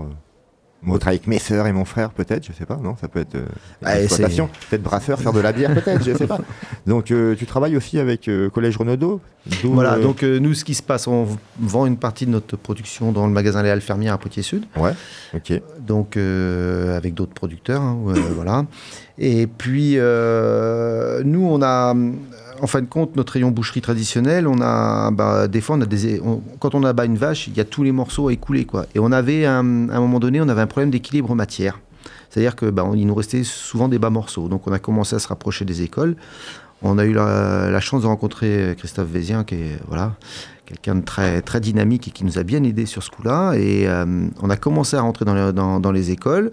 travailler 0.83 1.19
avec 1.19 1.28
mes 1.28 1.39
sœurs 1.39 1.68
et 1.68 1.74
mon 1.74 1.86
frère 1.86 2.10
peut-être, 2.10 2.45
je 2.45 2.54
sais 2.54 2.66
pas, 2.66 2.78
non 2.81 2.95
Ça 3.00 3.07
peut 3.07 3.19
être 3.19 3.36
euh, 3.36 4.04
exploitation, 4.04 4.50
peut-être 4.69 4.81
brasseur, 4.81 5.19
faire 5.19 5.33
de 5.33 5.39
la 5.39 5.51
bière 5.51 5.74
peut-être, 5.74 6.04
je 6.04 6.13
sais 6.16 6.28
pas. 6.28 6.39
Donc 6.88 7.12
euh, 7.12 7.36
tu 7.36 7.45
travailles 7.45 7.78
aussi 7.78 8.00
avec 8.00 8.28
euh, 8.28 8.50
Collège 8.50 8.78
Renaudot 8.78 9.22
Voilà, 9.63 9.98
donc 9.98 10.24
nous, 10.24 10.54
ce 10.54 10.63
qui 10.63 10.74
se 10.74 10.83
passe, 10.83 11.07
on 11.07 11.28
vend 11.60 11.86
une 11.86 11.98
partie 11.98 12.25
de 12.25 12.31
notre 12.31 12.57
production 12.57 13.12
dans 13.12 13.28
le 13.28 13.33
magasin 13.33 13.63
Les 13.63 13.69
Halles 13.69 13.81
Fermières 13.81 14.13
à 14.13 14.18
Poitiers-Sud, 14.18 14.66
Ouais, 14.75 14.94
ok. 15.36 15.62
donc 15.80 16.18
avec 16.18 17.13
d'autres 17.13 17.33
producteurs, 17.33 17.81
hein, 17.81 17.98
voilà. 18.36 18.66
Et 19.18 19.48
puis, 19.48 19.95
nous, 19.95 21.45
on 21.48 21.62
a, 21.62 21.95
en 22.61 22.67
fin 22.67 22.81
de 22.81 22.87
compte, 22.87 23.15
notre 23.15 23.33
rayon 23.33 23.49
boucherie 23.49 23.81
traditionnel, 23.81 24.47
on 24.47 24.61
a, 24.61 25.09
bah, 25.11 25.47
des 25.47 25.61
fois, 25.61 25.77
on 25.77 25.81
a 25.81 25.85
des, 25.85 26.21
quand 26.59 26.75
on 26.75 26.83
abat 26.83 27.05
une 27.05 27.17
vache, 27.17 27.47
il 27.47 27.57
y 27.57 27.59
a 27.59 27.65
tous 27.65 27.83
les 27.83 27.91
morceaux 27.91 28.27
à 28.27 28.33
écouler, 28.33 28.65
quoi. 28.65 28.85
Et 28.93 28.99
on 28.99 29.11
avait, 29.11 29.45
un- 29.45 29.89
à 29.89 29.97
un 29.97 29.99
moment 29.99 30.19
donné, 30.19 30.39
on 30.41 30.47
avait 30.47 30.61
un 30.61 30.67
problème 30.67 30.91
d'équilibre 30.91 31.33
matière. 31.33 31.79
C'est-à-dire 32.29 32.55
que 32.55 32.67
bah, 32.67 32.89
nous 32.95 33.15
restait 33.15 33.43
souvent 33.43 33.89
des 33.89 33.99
bas 33.99 34.09
morceaux. 34.09 34.47
Donc 34.47 34.67
on 34.67 34.71
a 34.71 34.79
commencé 34.79 35.15
à 35.15 35.19
se 35.19 35.27
rapprocher 35.27 35.65
des 35.65 35.81
écoles. 35.81 36.15
On 36.81 36.97
a 36.97 37.05
eu 37.05 37.13
la, 37.13 37.79
chance 37.79 38.03
de 38.03 38.07
rencontrer 38.07 38.75
Christophe 38.77 39.09
Vézien, 39.09 39.43
qui 39.43 39.55
est 39.55 39.79
voilà, 39.87 40.13
quelqu'un 40.65 40.95
de 40.95 41.01
très, 41.01 41.41
très 41.41 41.59
dynamique 41.59 42.07
et 42.07 42.11
qui 42.11 42.23
nous 42.23 42.39
a 42.39 42.43
bien 42.43 42.63
aidé 42.63 42.85
sur 42.85 43.03
ce 43.03 43.09
coup-là. 43.09 43.53
Et 43.55 43.87
euh, 43.87 44.27
on 44.41 44.49
a 44.49 44.55
commencé 44.55 44.95
à 44.95 45.01
rentrer 45.01 45.25
dans 45.25 45.33
les, 45.35 45.51
dans 45.51 45.91
les 45.91 46.11
écoles, 46.11 46.51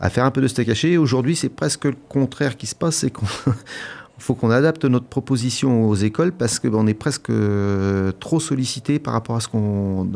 à 0.00 0.10
faire 0.10 0.24
un 0.24 0.30
peu 0.30 0.40
de 0.40 0.48
steak 0.48 0.68
haché. 0.68 0.98
Aujourd'hui, 0.98 1.34
c'est 1.34 1.48
presque 1.48 1.86
le 1.86 1.96
contraire 2.08 2.56
qui 2.56 2.66
se 2.66 2.74
passe, 2.74 2.96
c'est 2.96 3.10
qu'on 3.10 3.26
faut 4.18 4.34
qu'on 4.34 4.50
adapte 4.50 4.84
notre 4.84 5.06
proposition 5.06 5.88
aux 5.88 5.94
écoles 5.94 6.32
parce 6.32 6.58
que 6.58 6.68
ben, 6.68 6.78
on 6.78 6.86
est 6.86 6.94
presque 6.94 7.30
euh, 7.30 8.12
trop 8.18 8.40
sollicité 8.40 8.98
par 8.98 9.12
rapport 9.12 9.36
à 9.36 9.40
ce 9.40 9.48
qu'on 9.48 10.08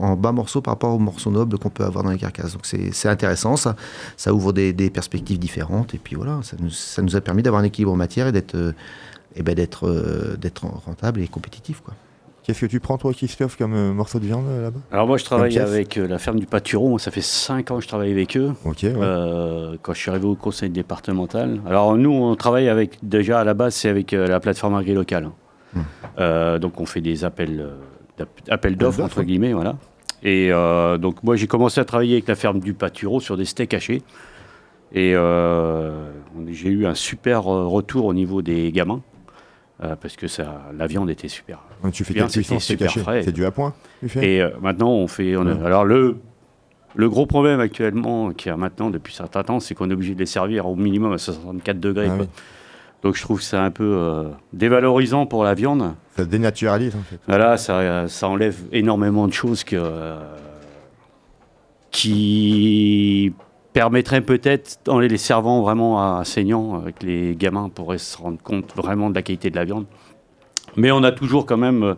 en 0.00 0.16
bas 0.16 0.32
morceaux 0.32 0.60
par 0.60 0.74
rapport 0.74 0.94
aux 0.94 0.98
morceaux 0.98 1.30
nobles 1.30 1.58
qu'on 1.58 1.70
peut 1.70 1.84
avoir 1.84 2.04
dans 2.04 2.10
les 2.10 2.18
carcasses. 2.18 2.52
Donc 2.52 2.66
c'est 2.66 3.08
intéressant, 3.08 3.56
ça, 3.56 3.76
ouvre 4.32 4.52
des, 4.52 4.90
perspectives 4.90 5.38
différentes 5.38 5.94
et 5.94 5.98
puis 5.98 6.16
voilà, 6.16 6.40
ça 6.42 6.56
nous, 7.02 7.16
a 7.16 7.20
permis 7.20 7.42
d'avoir 7.42 7.62
un 7.62 7.64
équilibre 7.64 7.92
en 7.92 7.96
matière 7.96 8.26
et 8.26 8.32
d'être 8.32 8.56
euh, 8.56 8.72
ben, 9.40 9.56
euh, 9.82 10.36
rentable 10.84 11.20
et 11.20 11.28
compétitif 11.28 11.80
quoi. 11.80 11.94
Qu'est-ce 12.48 12.62
que 12.62 12.66
tu 12.66 12.80
prends 12.80 12.96
toi, 12.96 13.12
Christophe, 13.12 13.58
comme 13.58 13.74
euh, 13.74 13.92
morceau 13.92 14.18
de 14.18 14.24
viande 14.24 14.46
euh, 14.48 14.62
là-bas? 14.62 14.80
Alors 14.90 15.06
moi, 15.06 15.18
je 15.18 15.24
travaille 15.26 15.58
avec 15.58 15.98
euh, 15.98 16.08
la 16.08 16.16
ferme 16.16 16.40
du 16.40 16.46
Pâturon. 16.46 16.96
Ça 16.96 17.10
fait 17.10 17.20
5 17.20 17.70
ans 17.70 17.76
que 17.76 17.82
je 17.82 17.88
travaille 17.88 18.10
avec 18.10 18.38
eux. 18.38 18.54
Ouais. 18.64 18.72
Euh, 18.84 19.76
quand 19.82 19.92
je 19.92 19.98
suis 19.98 20.08
arrivé 20.10 20.24
au 20.24 20.34
conseil 20.34 20.70
départemental. 20.70 21.60
Alors 21.66 21.94
nous, 21.98 22.10
on 22.10 22.34
travaille 22.36 22.70
avec 22.70 23.00
déjà 23.02 23.40
à 23.40 23.44
la 23.44 23.52
base, 23.52 23.74
c'est 23.74 23.90
avec 23.90 24.12
la 24.12 24.40
plateforme 24.40 24.76
agri-locale. 24.76 25.28
Hmm. 25.74 25.80
Euh, 26.20 26.58
donc 26.58 26.80
on 26.80 26.86
fait 26.86 27.02
des 27.02 27.22
appels, 27.22 27.68
d'offres 28.78 29.02
entre 29.02 29.24
guillemets, 29.24 29.52
voilà. 29.52 29.76
Et 30.22 30.50
euh, 30.50 30.96
donc 30.96 31.22
moi, 31.22 31.36
j'ai 31.36 31.48
commencé 31.48 31.82
à 31.82 31.84
travailler 31.84 32.14
avec 32.14 32.28
la 32.28 32.34
ferme 32.34 32.60
du 32.60 32.72
Pâtureau 32.72 33.20
sur 33.20 33.36
des 33.36 33.44
steaks 33.44 33.74
hachés. 33.74 34.02
Et 34.94 35.12
euh, 35.14 36.12
j'ai 36.46 36.70
eu 36.70 36.86
un 36.86 36.94
super 36.94 37.44
retour 37.44 38.06
au 38.06 38.14
niveau 38.14 38.40
des 38.40 38.72
gamins. 38.72 39.02
Euh, 39.82 39.94
parce 39.96 40.16
que 40.16 40.26
ça, 40.26 40.62
la 40.76 40.86
viande 40.86 41.08
était 41.10 41.28
super. 41.28 41.60
Tu 41.92 42.04
fais 42.04 42.14
quelle 42.14 42.28
c'était 42.30 42.54
c'est 42.54 42.58
super 42.60 42.86
caché 42.88 43.00
frais. 43.00 43.22
C'est 43.22 43.32
du 43.32 43.44
à 43.44 43.50
point 43.50 43.74
Et 44.20 44.42
euh, 44.42 44.50
maintenant, 44.60 44.90
on 44.90 45.06
fait. 45.08 45.36
on 45.36 45.46
a- 45.46 45.54
Ouais. 45.54 45.66
Alors, 45.66 45.84
le, 45.84 46.16
le 46.96 47.08
gros 47.08 47.26
problème 47.26 47.60
actuellement, 47.60 48.32
qui 48.32 48.50
a 48.50 48.56
maintenant 48.56 48.90
depuis 48.90 49.14
certain 49.14 49.42
temps, 49.44 49.60
c'est 49.60 49.74
qu'on 49.74 49.88
est 49.90 49.92
obligé 49.94 50.14
de 50.14 50.18
les 50.20 50.26
servir 50.26 50.66
au 50.66 50.74
minimum 50.76 51.12
à 51.12 51.18
64 51.18 51.78
degrés. 51.78 52.06
Ah 52.10 52.16
quoi. 52.16 52.24
oui. 52.24 52.28
Donc, 53.04 53.14
je 53.16 53.22
trouve 53.22 53.40
c'est 53.40 53.56
un 53.56 53.70
peu 53.70 53.84
euh, 53.96 54.24
dévalorisant 54.52 55.26
pour 55.26 55.44
la 55.44 55.54
viande. 55.54 55.94
Ça 56.16 56.24
dénaturalise 56.24 56.96
en 56.96 57.02
fait. 57.02 57.20
Voilà, 57.28 57.56
ça, 57.56 58.08
ça 58.08 58.28
enlève 58.28 58.56
énormément 58.72 59.28
de 59.28 59.32
choses 59.32 59.62
que, 59.62 59.76
qui 61.92 63.32
permettraient 63.72 64.20
peut-être, 64.22 64.78
en 64.88 64.98
les 64.98 65.16
servant 65.18 65.62
vraiment 65.62 66.00
à 66.18 66.24
saignant, 66.24 66.74
avec 66.80 67.02
les 67.02 67.36
gamins 67.36 67.68
pourraient 67.68 67.98
se 67.98 68.16
rendre 68.16 68.40
compte 68.42 68.74
vraiment 68.74 69.10
de 69.10 69.14
la 69.14 69.22
qualité 69.22 69.50
de 69.50 69.56
la 69.56 69.64
viande. 69.64 69.86
Mais 70.76 70.90
on 70.90 71.02
a 71.02 71.12
toujours 71.12 71.46
quand 71.46 71.56
même 71.56 71.82
euh, 71.82 71.94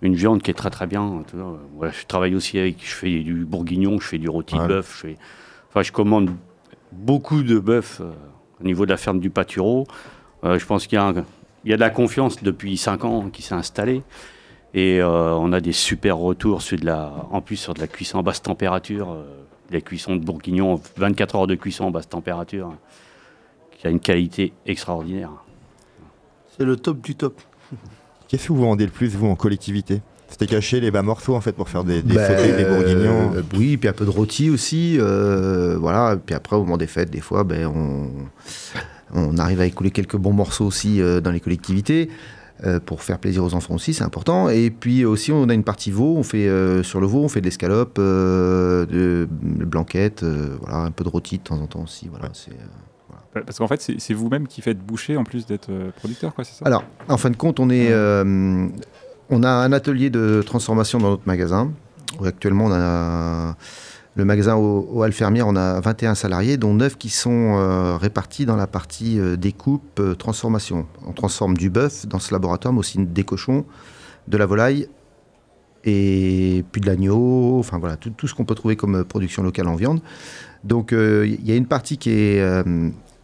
une 0.00 0.14
viande 0.14 0.42
qui 0.42 0.50
est 0.50 0.54
très 0.54 0.70
très 0.70 0.86
bien. 0.86 1.22
Euh, 1.34 1.54
Voilà, 1.76 1.92
je 1.92 2.06
travaille 2.06 2.34
aussi 2.34 2.58
avec, 2.58 2.76
je 2.84 2.92
fais 2.94 3.20
du 3.20 3.44
bourguignon, 3.44 3.98
je 4.00 4.06
fais 4.06 4.18
du 4.18 4.28
rôti 4.28 4.54
de 4.54 4.60
bœuf, 4.68 4.94
je 4.96 5.08
fais, 5.08 5.16
enfin 5.68 5.82
je 5.82 5.92
commande 5.92 6.30
beaucoup 6.92 7.42
de 7.42 7.58
bœuf 7.58 8.00
euh, 8.00 8.10
au 8.60 8.64
niveau 8.64 8.84
de 8.84 8.90
la 8.90 8.96
ferme 8.96 9.20
du 9.20 9.30
Pâtureau. 9.30 9.86
Euh, 10.44 10.58
je 10.58 10.66
pense 10.66 10.86
qu'il 10.86 10.96
y 10.96 10.98
a 10.98 11.06
un- 11.06 11.24
il 11.64 11.70
y 11.70 11.72
a 11.72 11.76
de 11.76 11.80
la 11.80 11.90
confiance 11.90 12.42
depuis 12.42 12.76
5 12.76 13.04
ans 13.04 13.28
qui 13.32 13.42
s'est 13.42 13.54
installée. 13.54 14.02
Et 14.74 15.00
euh, 15.00 15.34
on 15.34 15.52
a 15.52 15.60
des 15.60 15.72
super 15.72 16.16
retours 16.16 16.62
sur 16.62 16.78
de 16.78 16.86
la, 16.86 17.12
en 17.30 17.40
plus 17.42 17.56
sur 17.56 17.74
de 17.74 17.80
la 17.80 17.86
cuisson 17.86 18.18
en 18.18 18.22
basse 18.22 18.42
température, 18.42 19.10
euh, 19.72 19.76
la 19.76 19.80
cuisson 19.80 20.16
de 20.16 20.24
bourguignon, 20.24 20.80
24 20.96 21.36
heures 21.36 21.46
de 21.46 21.54
cuisson 21.54 21.84
en 21.84 21.90
basse 21.90 22.08
température, 22.08 22.74
qui 23.78 23.86
a 23.86 23.90
une 23.90 24.00
qualité 24.00 24.52
extraordinaire. 24.66 25.30
C'est 26.56 26.64
le 26.64 26.76
top 26.76 27.00
du 27.00 27.14
top. 27.14 27.40
Qu'est-ce 28.28 28.48
que 28.48 28.52
vous 28.52 28.60
vendez 28.62 28.84
le 28.84 28.90
plus, 28.90 29.14
vous, 29.14 29.26
en 29.26 29.34
collectivité? 29.36 30.00
C'était 30.28 30.46
caché 30.46 30.80
les 30.80 30.90
bas 30.90 31.02
morceaux, 31.02 31.34
en 31.34 31.42
fait, 31.42 31.52
pour 31.52 31.68
faire 31.68 31.84
des, 31.84 32.00
des 32.00 32.14
Ben, 32.14 32.26
sautés, 32.26 32.52
des 32.56 32.64
bourguignons 32.64 33.34
euh, 33.34 33.42
oui, 33.54 33.76
puis 33.76 33.88
un 33.88 33.92
peu 33.92 34.06
de 34.06 34.10
rôti 34.10 34.48
aussi. 34.48 34.96
euh, 34.98 35.76
voilà. 35.78 36.16
Puis 36.16 36.34
après, 36.34 36.56
au 36.56 36.60
moment 36.60 36.78
des 36.78 36.86
fêtes, 36.86 37.10
des 37.10 37.20
fois, 37.20 37.44
ben, 37.44 37.66
on, 37.66 38.08
on 39.12 39.36
arrive 39.36 39.60
à 39.60 39.66
écouler 39.66 39.90
quelques 39.90 40.16
bons 40.16 40.32
morceaux 40.32 40.64
aussi 40.64 41.02
euh, 41.02 41.20
dans 41.20 41.32
les 41.32 41.40
collectivités. 41.40 42.08
Euh, 42.64 42.78
pour 42.78 43.02
faire 43.02 43.18
plaisir 43.18 43.42
aux 43.42 43.54
enfants 43.54 43.74
aussi, 43.74 43.92
c'est 43.92 44.04
important. 44.04 44.48
Et 44.48 44.70
puis 44.70 45.04
aussi, 45.04 45.32
on 45.32 45.48
a 45.48 45.54
une 45.54 45.64
partie 45.64 45.90
veau. 45.90 46.14
On 46.16 46.22
fait 46.22 46.48
euh, 46.48 46.84
sur 46.84 47.00
le 47.00 47.08
veau, 47.08 47.24
on 47.24 47.28
fait 47.28 47.40
de 47.40 47.46
l'escalope, 47.46 47.96
euh, 47.98 48.86
de, 48.86 49.26
blanquette, 49.30 50.22
voilà, 50.22 50.78
un 50.78 50.90
peu 50.92 51.02
de 51.02 51.08
rôti 51.08 51.38
de 51.38 51.42
temps 51.42 51.60
en 51.60 51.66
temps 51.66 51.82
aussi. 51.82 52.08
Voilà, 52.08 52.28
c'est, 52.32 52.52
Parce 53.32 53.58
qu'en 53.58 53.66
fait, 53.66 53.80
c'est 53.98 54.14
vous-même 54.14 54.46
qui 54.46 54.60
faites 54.62 54.78
boucher 54.78 55.16
en 55.16 55.24
plus 55.24 55.44
d'être 55.44 55.70
producteur, 55.96 56.34
quoi, 56.34 56.44
c'est 56.44 56.54
ça? 56.54 56.64
Alors, 56.64 56.84
en 57.08 57.16
fin 57.16 57.30
de 57.30 57.36
compte, 57.36 57.58
on, 57.58 57.68
est, 57.68 57.90
euh, 57.90 58.68
on 59.28 59.42
a 59.42 59.50
un 59.50 59.72
atelier 59.72 60.10
de 60.10 60.42
transformation 60.46 61.00
dans 61.00 61.10
notre 61.10 61.26
magasin. 61.26 61.72
où 62.20 62.24
Actuellement, 62.24 62.66
on 62.66 62.72
a 62.72 63.56
le 64.14 64.24
magasin 64.24 64.56
au, 64.56 64.88
au 64.92 65.02
Halles 65.02 65.12
Fermières, 65.12 65.46
on 65.46 65.56
a 65.56 65.80
21 65.80 66.14
salariés, 66.14 66.56
dont 66.56 66.74
9 66.74 66.96
qui 66.96 67.08
sont 67.08 67.56
euh, 67.56 67.96
répartis 67.96 68.44
dans 68.44 68.56
la 68.56 68.66
partie 68.66 69.18
euh, 69.18 69.36
découpe, 69.36 70.00
euh, 70.00 70.14
transformation. 70.14 70.86
On 71.06 71.12
transforme 71.12 71.56
du 71.56 71.70
bœuf 71.70 72.06
dans 72.06 72.18
ce 72.18 72.32
laboratoire, 72.32 72.74
mais 72.74 72.80
aussi 72.80 72.98
des 72.98 73.24
cochons, 73.24 73.64
de 74.28 74.36
la 74.36 74.46
volaille 74.46 74.88
et 75.84 76.64
puis 76.70 76.80
de 76.80 76.86
l'agneau, 76.86 77.58
enfin 77.58 77.78
voilà, 77.78 77.96
tout, 77.96 78.28
ce 78.28 78.34
qu'on 78.34 78.44
peut 78.44 78.54
trouver 78.54 78.76
comme 78.76 79.02
production 79.04 79.42
locale 79.42 79.66
en 79.66 79.74
viande. 79.74 80.00
Donc 80.62 80.92
il 80.92 81.44
y 81.44 81.50
a 81.50 81.56
une 81.56 81.66
partie 81.66 81.98
qui 81.98 82.10
est, 82.10 82.64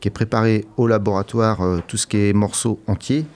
qui 0.01 0.09
est 0.09 0.11
préparée 0.11 0.65
au 0.77 0.89
laboratoire, 0.89 1.61
tout 1.87 1.97
ce 1.97 2.09
qui 2.09 2.17
est 2.17 2.33
morceaux 2.33 2.81
entiers. 2.89 3.27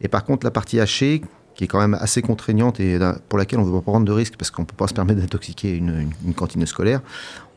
Et 0.00 0.06
par 0.06 0.24
contre, 0.24 0.46
la 0.46 0.52
partie 0.52 0.78
hachée, 0.78 1.22
qui 1.58 1.64
est 1.64 1.66
quand 1.66 1.80
même 1.80 1.94
assez 2.00 2.22
contraignante 2.22 2.78
et 2.78 2.94
euh, 2.94 3.12
pour 3.28 3.36
laquelle 3.36 3.58
on 3.58 3.64
ne 3.64 3.70
veut 3.70 3.80
pas 3.80 3.90
prendre 3.90 4.06
de 4.06 4.12
risques 4.12 4.36
parce 4.38 4.52
qu'on 4.52 4.62
ne 4.62 4.66
peut 4.68 4.76
pas 4.76 4.86
se 4.86 4.94
permettre 4.94 5.20
d'intoxiquer 5.20 5.74
une, 5.74 6.12
cantine 6.36 6.64
scolaire, 6.66 7.00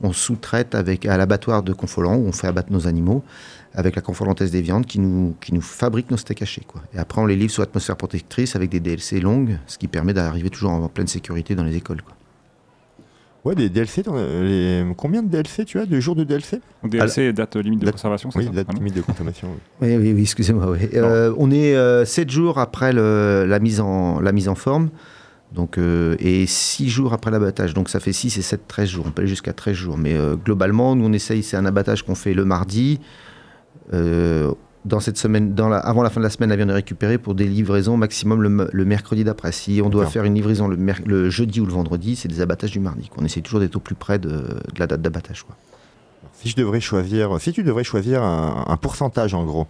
on 0.01 0.11
sous-traite 0.11 0.73
avec, 0.73 1.05
à 1.05 1.17
l'abattoir 1.17 1.61
de 1.61 1.71
Confolant 1.71 2.15
où 2.15 2.25
on 2.25 2.31
fait 2.31 2.47
abattre 2.47 2.71
nos 2.71 2.87
animaux 2.87 3.23
avec 3.75 3.95
la 3.95 4.01
confolantesse 4.01 4.49
des 4.49 4.63
viandes 4.63 4.87
qui 4.87 4.97
nous, 4.97 5.35
qui 5.39 5.53
nous 5.53 5.61
fabrique 5.61 6.09
nos 6.09 6.17
steaks 6.17 6.41
hachés. 6.41 6.63
Quoi. 6.67 6.81
Et 6.95 6.97
après, 6.97 7.21
on 7.21 7.27
les 7.27 7.35
livre 7.35 7.51
sous 7.51 7.61
atmosphère 7.61 7.95
protectrice 7.95 8.55
avec 8.55 8.71
des 8.71 8.79
DLC 8.79 9.19
longues, 9.19 9.59
ce 9.67 9.77
qui 9.77 9.87
permet 9.87 10.13
d'arriver 10.13 10.49
toujours 10.49 10.71
en 10.71 10.87
pleine 10.89 11.07
sécurité 11.07 11.53
dans 11.53 11.63
les 11.63 11.75
écoles. 11.75 12.01
Quoi. 12.01 12.15
Ouais, 13.43 13.55
des 13.55 13.69
DLC, 13.69 14.03
les... 14.43 14.83
combien 14.95 15.23
de 15.23 15.27
DLC 15.29 15.65
tu 15.65 15.79
as 15.79 15.85
De 15.87 15.99
jours 15.99 16.15
de 16.15 16.23
DLC 16.23 16.59
DLC, 16.83 17.33
date 17.33 17.55
limite 17.55 17.79
de 17.79 17.85
Date- 17.85 17.95
conservation, 17.95 18.29
c'est 18.29 18.37
Oui, 18.39 18.45
ça 18.45 18.51
date 18.51 18.67
Ah 18.69 18.73
limite 18.75 18.95
de 18.95 19.01
consommation. 19.01 19.47
oui. 19.81 19.87
Oui, 19.87 19.97
oui, 19.97 20.13
oui, 20.13 20.21
excusez-moi. 20.21 20.69
oui. 20.69 20.89
Euh, 20.93 21.33
on 21.37 21.49
est 21.49 22.05
7 22.05 22.29
jours 22.29 22.59
après 22.59 22.93
le- 22.93 23.45
la, 23.47 23.59
mise 23.59 23.79
en, 23.81 24.19
la 24.19 24.31
mise 24.31 24.47
en 24.47 24.55
forme 24.55 24.89
donc, 25.53 25.77
euh, 25.79 26.15
et 26.19 26.45
6 26.45 26.87
jours 26.89 27.13
après 27.13 27.29
l'abattage. 27.31 27.73
Donc 27.73 27.89
ça 27.89 27.99
fait 27.99 28.13
6 28.13 28.37
et 28.37 28.41
7, 28.41 28.67
13 28.67 28.87
jours. 28.89 29.05
On 29.07 29.11
peut 29.11 29.21
aller 29.23 29.29
jusqu'à 29.29 29.53
13 29.53 29.73
jours. 29.75 29.97
Mais 29.97 30.13
euh, 30.13 30.35
globalement, 30.35 30.95
nous, 30.95 31.05
on 31.05 31.11
essaye, 31.11 31.41
c'est 31.43 31.57
un 31.57 31.65
abattage 31.65 32.03
qu'on 32.03 32.15
fait 32.15 32.33
le 32.33 32.45
mardi. 32.45 32.99
Dans 34.83 34.99
cette 34.99 35.17
semaine, 35.17 35.53
dans 35.53 35.69
la, 35.69 35.77
avant 35.77 36.01
la 36.01 36.09
fin 36.09 36.19
de 36.19 36.23
la 36.25 36.31
semaine, 36.31 36.49
la 36.49 36.55
viande 36.55 36.71
est 36.71 36.73
récupérée 36.73 37.19
pour 37.19 37.35
des 37.35 37.45
livraisons 37.45 37.97
maximum 37.97 38.41
le, 38.41 38.49
me- 38.49 38.69
le 38.73 38.83
mercredi 38.85 39.23
d'après. 39.23 39.51
Si 39.51 39.79
on 39.83 39.89
doit 39.89 40.05
faire 40.07 40.23
une 40.23 40.33
livraison 40.33 40.67
le, 40.67 40.75
mer- 40.75 41.01
le 41.05 41.29
jeudi 41.29 41.59
ou 41.61 41.67
le 41.67 41.71
vendredi, 41.73 42.15
c'est 42.15 42.27
des 42.27 42.41
abattages 42.41 42.71
du 42.71 42.79
mardi. 42.79 43.07
quoi. 43.07 43.21
On 43.21 43.25
essaie 43.25 43.41
toujours 43.41 43.59
d'être 43.59 43.75
au 43.75 43.79
plus 43.79 43.93
près 43.93 44.17
de, 44.17 44.29
de 44.29 44.79
la 44.79 44.87
date 44.87 45.01
d'abattage. 45.03 45.45
Si 46.33 46.49
je 46.49 46.55
devrais 46.55 46.79
choisir, 46.79 47.39
si 47.39 47.53
tu 47.53 47.61
devrais 47.61 47.83
choisir 47.83 48.23
un, 48.23 48.65
un 48.67 48.77
pourcentage 48.77 49.35
en 49.35 49.43
gros, 49.45 49.67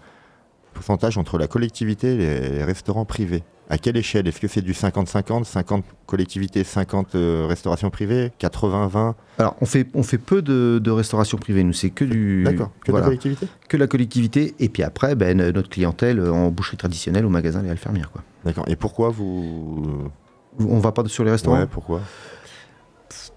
pourcentage 0.82 1.18
entre 1.18 1.38
la 1.38 1.48
collectivité 1.48 2.14
et 2.14 2.50
les, 2.50 2.64
restaurants 2.64 3.06
privés, 3.06 3.44
à 3.70 3.78
quelle 3.78 3.98
échelle? 3.98 4.28
Est-ce 4.28 4.40
que 4.40 4.48
c'est 4.48 4.62
du 4.62 4.74
50-50, 4.74 5.44
50 5.44 5.86
collectivités, 6.08 6.64
50 6.64 7.14
euh, 7.14 7.46
restaurations 7.48 7.92
privées, 7.92 8.32
80-20 8.40 9.14
Alors, 9.38 9.56
on 9.62 9.66
fait, 9.66 9.88
on 9.94 10.02
fait 10.02 10.18
peu 10.18 10.42
de, 10.42 10.80
de 10.84 10.92
restauration 10.92 11.38
privée. 11.38 11.64
Nous, 11.64 11.74
c'est 11.74 11.92
que 11.92 12.04
du. 12.04 12.44
D'accord, 12.44 12.72
que 12.84 12.92
voilà, 12.92 13.06
la 13.06 13.10
collectivité? 13.10 13.48
Que 13.70 13.78
la 13.78 13.88
collectivité. 13.88 14.56
Et 14.60 14.70
puis 14.70 14.82
après, 14.82 15.14
ben, 15.16 15.38
notre 15.38 15.70
clientèle 15.70 16.20
euh, 16.20 16.34
en 16.34 16.50
boucherie 16.50 16.78
traditionnelle, 16.78 17.26
au 17.26 17.30
magasin 17.30 17.62
Les 17.62 17.70
Alfermières. 17.70 18.12
Quoi. 18.12 18.24
D'accord. 18.44 18.66
Et 18.68 18.76
pourquoi 18.76 19.10
vous. 19.10 20.10
On 20.60 20.80
va 20.80 20.92
pas 20.92 21.04
sur 21.06 21.24
les 21.24 21.32
restaurants 21.32 21.60
Ouais, 21.60 21.68
pourquoi? 21.68 22.02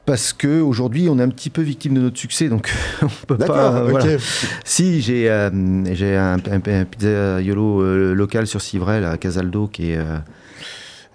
Parce 0.07 0.35
que 0.35 0.61
aujourd'hui, 0.61 1.09
on 1.09 1.19
est 1.19 1.23
un 1.23 1.31
petit 1.31 1.49
peu 1.49 1.63
victime 1.63 1.95
de 1.95 2.01
notre 2.01 2.19
succès, 2.19 2.49
donc 2.51 2.71
on 3.03 3.09
peut 3.27 3.39
pas. 3.39 3.75
Euh, 3.77 3.89
voilà. 3.91 4.05
Si 4.65 5.01
j'ai 5.01 5.31
euh, 5.31 5.51
j'ai 5.95 6.15
un, 6.17 6.35
un- 6.37 6.61
un 6.67 6.85
pizza 6.85 7.41
yolo 7.41 7.81
euh, 7.83 8.13
local 8.15 8.47
sur 8.47 8.61
Civray, 8.61 9.03
à 9.05 9.17
Casaldo, 9.17 9.67
qui 9.67 9.93
est 9.93 9.99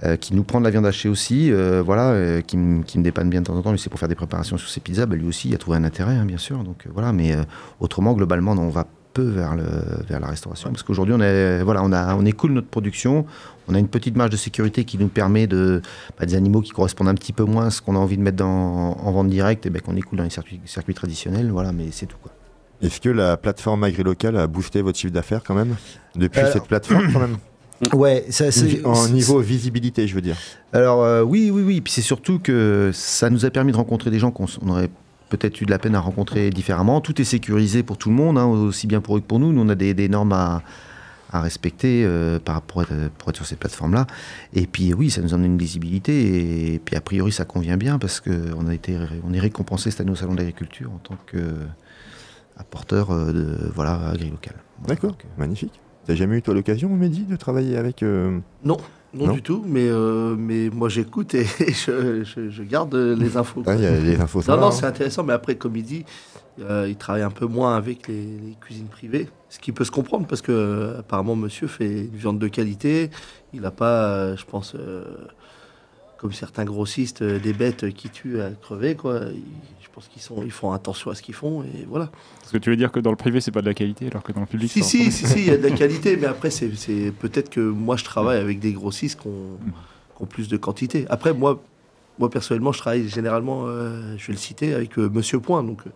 euh, 0.03 0.15
qui 0.15 0.33
nous 0.33 0.43
prend 0.43 0.59
de 0.59 0.65
la 0.65 0.71
viande 0.71 0.85
hachée 0.85 1.09
aussi, 1.09 1.51
voilà, 1.85 2.41
qui, 2.41 2.55
me- 2.57 2.83
qui 2.83 2.97
me 2.97 3.03
dépanne 3.03 3.29
bien 3.29 3.41
de 3.41 3.45
temps 3.47 3.55
en 3.55 3.61
temps. 3.61 3.71
Lui, 3.71 3.79
c'est 3.79 3.89
pour 3.89 3.99
faire 3.99 4.07
des 4.09 4.15
préparations 4.15 4.57
sur 4.57 4.69
ses 4.69 4.79
pizzas. 4.79 5.05
Bah, 5.05 5.15
lui 5.17 5.27
aussi, 5.27 5.49
il 5.49 5.55
a 5.55 5.57
trouvé 5.57 5.75
un 5.77 5.83
intérêt, 5.83 6.15
hein, 6.15 6.25
bien 6.25 6.37
sûr. 6.37 6.63
Donc 6.63 6.85
voilà, 6.93 7.11
mais 7.11 7.35
autrement, 7.81 8.13
globalement, 8.13 8.55
non, 8.55 8.61
on 8.63 8.69
va 8.69 8.87
peu 9.13 9.23
vers 9.23 9.55
le 9.55 9.63
vers 10.07 10.19
la 10.19 10.27
restauration, 10.27 10.69
parce 10.69 10.83
qu'aujourd'hui, 10.83 11.15
on 11.17 11.21
est 11.21 11.63
voilà, 11.63 11.83
on 11.83 11.91
a 11.91 12.15
on 12.15 12.25
écoule 12.25 12.51
notre 12.51 12.67
production. 12.67 13.25
On 13.67 13.75
a 13.75 13.79
une 13.79 13.87
petite 13.87 14.15
marge 14.17 14.31
de 14.31 14.37
sécurité 14.37 14.83
qui 14.83 14.97
nous 14.97 15.09
permet 15.09 15.45
de 15.45 15.81
bah, 16.19 16.25
des 16.25 16.33
animaux 16.35 16.61
qui 16.61 16.71
correspondent 16.71 17.07
un 17.09 17.13
petit 17.15 17.33
peu 17.33 17.43
moins 17.43 17.67
à 17.67 17.69
ce 17.69 17.81
qu'on 17.81 17.95
a 17.95 17.99
envie 17.99 18.17
de 18.17 18.21
mettre 18.23 18.37
dans, 18.37 18.97
en 18.97 19.11
vente 19.11 19.29
directe, 19.29 19.65
et 19.65 19.69
ben 19.69 19.81
qu'on 19.81 19.95
écoule 19.95 20.17
dans 20.17 20.23
les 20.23 20.29
circuits, 20.31 20.59
circuits 20.65 20.93
traditionnels, 20.95 21.51
voilà, 21.51 21.71
mais 21.71 21.85
c'est 21.91 22.05
tout 22.07 22.17
quoi. 22.21 22.31
Est-ce 22.81 22.99
que 23.01 23.09
la 23.09 23.35
plateforme 23.37 23.83
agri-locale 23.83 24.37
a 24.37 24.47
boosté 24.47 24.81
votre 24.81 24.97
chiffre 24.97 25.13
d'affaires 25.13 25.43
quand 25.43 25.53
même? 25.55 25.75
Depuis 26.15 26.39
Alors- 26.39 26.53
cette 26.53 26.65
plateforme 26.65 27.11
quand 27.13 27.19
même? 27.19 27.37
Ouais, 27.93 28.25
ça, 28.29 28.45
En 28.83 29.07
niveau 29.07 29.39
visibilité, 29.39 30.05
je 30.05 30.13
veux 30.13 30.19
dire. 30.21 30.35
Alors 30.73 31.01
euh, 31.01 31.21
oui, 31.23 31.49
oui, 31.49 31.61
oui. 31.65 31.79
Puis 31.79 31.93
c'est 31.93 32.01
surtout 32.01 32.37
que 32.37 32.91
ça 32.93 33.29
nous 33.29 33.45
a 33.45 33.49
permis 33.51 33.71
de 33.71 33.77
rencontrer 33.77 34.11
des 34.11 34.19
gens 34.19 34.31
qu'on 34.31 34.47
s- 34.47 34.59
on 34.61 34.67
aurait 34.69 34.89
peut-être 35.29 35.61
eu 35.61 35.65
de 35.65 35.71
la 35.71 35.79
peine 35.79 35.95
à 35.95 35.99
rencontrer 35.99 36.49
différemment. 36.49 37.01
Tout 37.01 37.21
est 37.21 37.25
sécurisé 37.25 37.83
pour 37.83 37.97
tout 37.97 38.09
le 38.09 38.15
monde, 38.15 38.37
hein, 38.37 38.45
aussi 38.45 38.87
bien 38.87 39.01
pour 39.01 39.17
eux 39.17 39.21
que 39.21 39.25
pour 39.25 39.39
nous. 39.39 39.53
Nous, 39.53 39.61
on 39.61 39.69
a 39.69 39.75
des, 39.75 39.93
des 39.93 40.09
normes 40.09 40.33
à, 40.33 40.63
à 41.31 41.41
respecter 41.41 42.03
euh, 42.05 42.39
par, 42.39 42.61
pour, 42.61 42.81
être, 42.81 43.09
pour 43.17 43.29
être 43.29 43.35
sur 43.35 43.45
ces 43.45 43.55
plateformes-là. 43.55 44.07
Et 44.53 44.67
puis 44.67 44.93
oui, 44.93 45.09
ça 45.09 45.21
nous 45.21 45.29
donne 45.29 45.45
une 45.45 45.57
visibilité. 45.57 46.73
Et, 46.73 46.79
puis 46.79 46.95
a 46.95 47.01
priori, 47.01 47.31
ça 47.31 47.45
convient 47.45 47.77
bien 47.77 47.99
parce 47.99 48.19
qu'on 48.19 48.67
a 48.67 48.73
été, 48.73 48.97
on 49.23 49.33
est 49.33 49.39
récompensé 49.39 49.91
cette 49.91 50.01
année 50.01 50.11
au 50.11 50.15
salon 50.15 50.35
d'agriculture 50.35 50.91
en 50.91 50.97
tant 50.97 51.17
qu'apporteur 51.31 53.09
de 53.09 53.71
voilà 53.73 54.09
agri-local. 54.09 54.55
D'accord, 54.87 55.11
Donc, 55.11 55.25
euh, 55.25 55.27
magnifique. 55.37 55.79
T'as 56.05 56.15
jamais 56.15 56.37
eu 56.37 56.41
toi 56.41 56.53
l'occasion, 56.53 56.89
Mehdi, 56.89 57.25
de 57.25 57.35
travailler 57.35 57.77
avec 57.77 58.01
euh, 58.01 58.39
Non, 58.63 58.77
non, 59.13 59.27
Non 59.27 59.33
du 59.33 59.41
tout, 59.41 59.63
mais, 59.67 59.87
euh, 59.89 60.35
mais 60.37 60.69
moi 60.69 60.87
j'écoute 60.89 61.33
et 61.33 61.45
je, 61.67 62.23
je- 62.23 62.49
je 62.49 62.63
garde 62.63 62.93
les 62.95 63.37
infos. 63.37 63.63
ah, 63.65 63.75
y 63.75 63.85
a 63.85 63.99
les 63.99 64.19
infos. 64.19 64.41
ça 64.41 64.53
Non, 64.55 64.61
non, 64.61 64.67
hein. 64.67 64.71
c'est 64.71 64.85
intéressant, 64.85 65.23
mais 65.23 65.33
après, 65.33 65.55
comme 65.55 65.75
il 65.75 65.83
dit, 65.83 66.05
euh, 66.61 66.85
il 66.87 66.95
travaille 66.95 67.21
un 67.23 67.31
peu 67.31 67.45
moins 67.47 67.75
avec 67.75 68.07
les, 68.07 68.21
les 68.23 68.55
cuisines 68.61 68.87
privées, 68.87 69.27
ce 69.49 69.57
qui 69.59 69.71
peut 69.71 69.83
se 69.85 69.91
comprendre 69.91 70.27
parce 70.27 70.41
que 70.41 70.51
euh, 70.51 70.99
apparemment 70.99 71.35
monsieur 71.35 71.67
fait 71.67 72.01
une 72.05 72.15
viande 72.15 72.37
de 72.39 72.47
qualité. 72.47 73.09
Il 73.53 73.61
n'a 73.61 73.71
pas, 73.71 74.35
je 74.35 74.45
pense, 74.45 74.75
comme 76.19 76.33
certains 76.33 76.65
grossistes, 76.65 77.21
euh, 77.21 77.39
des 77.39 77.53
bêtes 77.53 77.93
qui 77.93 78.09
tuent 78.09 78.41
à 78.41 78.49
crever. 78.51 78.95
Quoi. 78.95 79.21
Je 79.81 79.87
pense 79.93 80.07
qu'ils 80.07 80.21
sont, 80.21 80.43
ils 80.43 80.51
font 80.51 80.71
attention 80.71 81.11
à 81.11 81.15
ce 81.15 81.21
qu'ils 81.21 81.33
font 81.33 81.63
et 81.63 81.85
voilà. 81.87 82.11
Parce 82.39 82.51
que 82.51 82.57
tu 82.57 82.69
veux 82.69 82.75
dire 82.75 82.91
que 82.91 82.99
dans 82.99 83.09
le 83.09 83.15
privé, 83.15 83.41
c'est 83.41 83.51
pas 83.51 83.61
de 83.61 83.67
la 83.67 83.73
qualité, 83.73 84.07
alors 84.07 84.23
que 84.23 84.31
dans 84.31 84.41
le 84.41 84.45
public, 84.45 84.69
Si, 84.71 84.83
si, 84.83 85.11
si, 85.11 85.27
si, 85.27 85.39
il 85.39 85.45
y 85.45 85.51
a 85.51 85.57
de 85.57 85.67
la 85.67 85.71
qualité, 85.71 86.17
mais 86.17 86.27
après, 86.27 86.49
c'est, 86.49 86.71
c'est 86.75 87.11
peut-être 87.17 87.49
que 87.49 87.61
moi, 87.61 87.95
je 87.95 88.03
travaille 88.03 88.39
avec 88.39 88.59
des 88.59 88.73
grossistes 88.73 89.21
qui 89.21 89.27
ont, 89.27 89.57
qui 90.15 90.23
ont 90.23 90.25
plus 90.25 90.49
de 90.49 90.57
quantité. 90.57 91.05
Après, 91.09 91.33
moi, 91.33 91.61
moi 92.19 92.29
personnellement, 92.29 92.73
je 92.73 92.79
travaille 92.79 93.07
généralement, 93.07 93.63
euh, 93.65 94.15
je 94.17 94.27
vais 94.27 94.33
le 94.33 94.39
citer, 94.39 94.73
avec 94.73 94.99
euh, 94.99 95.09
Monsieur 95.09 95.39
Point, 95.39 95.63
donc 95.63 95.81
euh, 95.87 95.89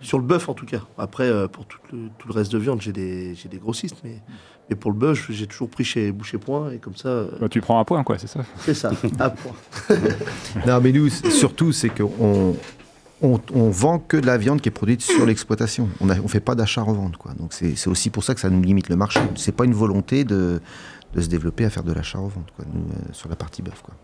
sur 0.00 0.18
le 0.18 0.24
bœuf 0.24 0.48
en 0.48 0.54
tout 0.54 0.66
cas. 0.66 0.80
Après, 0.96 1.24
euh, 1.28 1.48
pour 1.48 1.66
tout 1.66 1.78
le, 1.92 2.08
tout 2.18 2.28
le 2.28 2.34
reste 2.34 2.52
de 2.52 2.58
viande, 2.58 2.80
j'ai 2.80 2.92
des, 2.92 3.34
j'ai 3.34 3.48
des 3.48 3.58
grossistes, 3.58 3.96
mais, 4.04 4.20
mais 4.70 4.76
pour 4.76 4.90
le 4.92 4.96
bœuf, 4.96 5.26
j'ai 5.30 5.46
toujours 5.46 5.68
pris 5.68 5.84
chez 5.84 6.12
Boucher 6.12 6.38
Point, 6.38 6.70
et 6.72 6.78
comme 6.78 6.96
ça, 6.96 7.08
euh, 7.08 7.28
Bah, 7.40 7.48
tu 7.48 7.60
prends 7.60 7.80
un 7.80 7.84
point, 7.84 8.02
quoi, 8.04 8.18
c'est 8.18 8.26
ça. 8.28 8.40
c'est 8.60 8.74
ça, 8.74 8.90
à 9.18 9.30
point. 9.30 9.52
Non, 10.66 10.80
mais 10.80 10.92
nous, 10.92 11.08
surtout, 11.08 11.72
c'est 11.72 11.88
qu'on 11.90 12.54
on, 13.20 13.40
on 13.52 13.70
vend 13.70 13.98
que 13.98 14.16
de 14.16 14.26
la 14.26 14.38
viande 14.38 14.60
qui 14.60 14.68
est 14.68 14.72
produite 14.72 15.02
sur 15.02 15.26
l'exploitation. 15.26 15.88
On 16.00 16.06
ne 16.06 16.14
fait 16.28 16.40
pas 16.40 16.54
d'achat-revente. 16.54 17.16
quoi. 17.16 17.32
Donc 17.34 17.52
c'est 17.52 17.74
c'est 17.76 17.88
aussi 17.90 18.10
pour 18.10 18.22
ça 18.22 18.34
que 18.34 18.40
ça 18.40 18.48
nous 18.50 18.62
limite 18.62 18.88
le 18.88 18.96
marché. 18.96 19.18
C'est 19.34 19.50
pas 19.56 19.64
une 19.64 19.74
volonté 19.74 20.22
de, 20.24 20.60
de 21.14 21.20
se 21.20 21.26
développer 21.28 21.64
à 21.64 21.70
faire 21.70 21.82
de 21.82 21.92
l'achat-revente 21.92 22.52
quoi, 22.54 22.64
nous, 22.72 22.80
euh, 22.82 23.12
sur 23.12 23.28
la 23.28 23.34
partie 23.34 23.62
bœuf. 23.62 23.82
Quoi. 23.82 23.94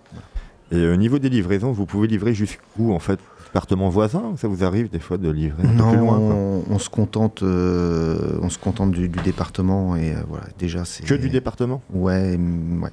Et 0.72 0.84
au 0.88 0.96
niveau 0.96 1.20
des 1.20 1.28
livraisons, 1.28 1.70
vous 1.70 1.86
pouvez 1.86 2.08
livrer 2.08 2.34
jusqu'où 2.34 2.92
en 2.92 2.98
fait? 2.98 3.20
Département 3.54 3.88
voisin 3.88 4.34
ça 4.36 4.48
vous 4.48 4.64
arrive 4.64 4.90
des 4.90 4.98
fois 4.98 5.16
de 5.16 5.30
livrer 5.30 5.62
un 5.62 5.68
peu 5.68 5.74
Non, 5.74 5.90
plus 5.90 5.98
loin 6.00 6.16
quoi? 6.18 6.34
on, 6.34 6.64
on 6.70 6.78
se 6.80 6.90
contente, 6.90 7.44
euh, 7.44 8.36
on 8.42 8.50
se 8.50 8.58
contente 8.58 8.90
du, 8.90 9.08
du 9.08 9.20
département 9.20 9.94
et 9.94 10.10
euh, 10.12 10.16
voilà. 10.28 10.46
Déjà, 10.58 10.84
c'est 10.84 11.04
Que 11.04 11.14
du 11.14 11.28
département? 11.30 11.80
Ouais, 11.92 12.36
ouais. 12.36 12.90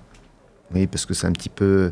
Oui, 0.75 0.85
parce 0.85 1.07
que 1.07 1.15
c'est 1.15 1.25
un 1.25 1.31
petit 1.31 1.49
peu. 1.49 1.89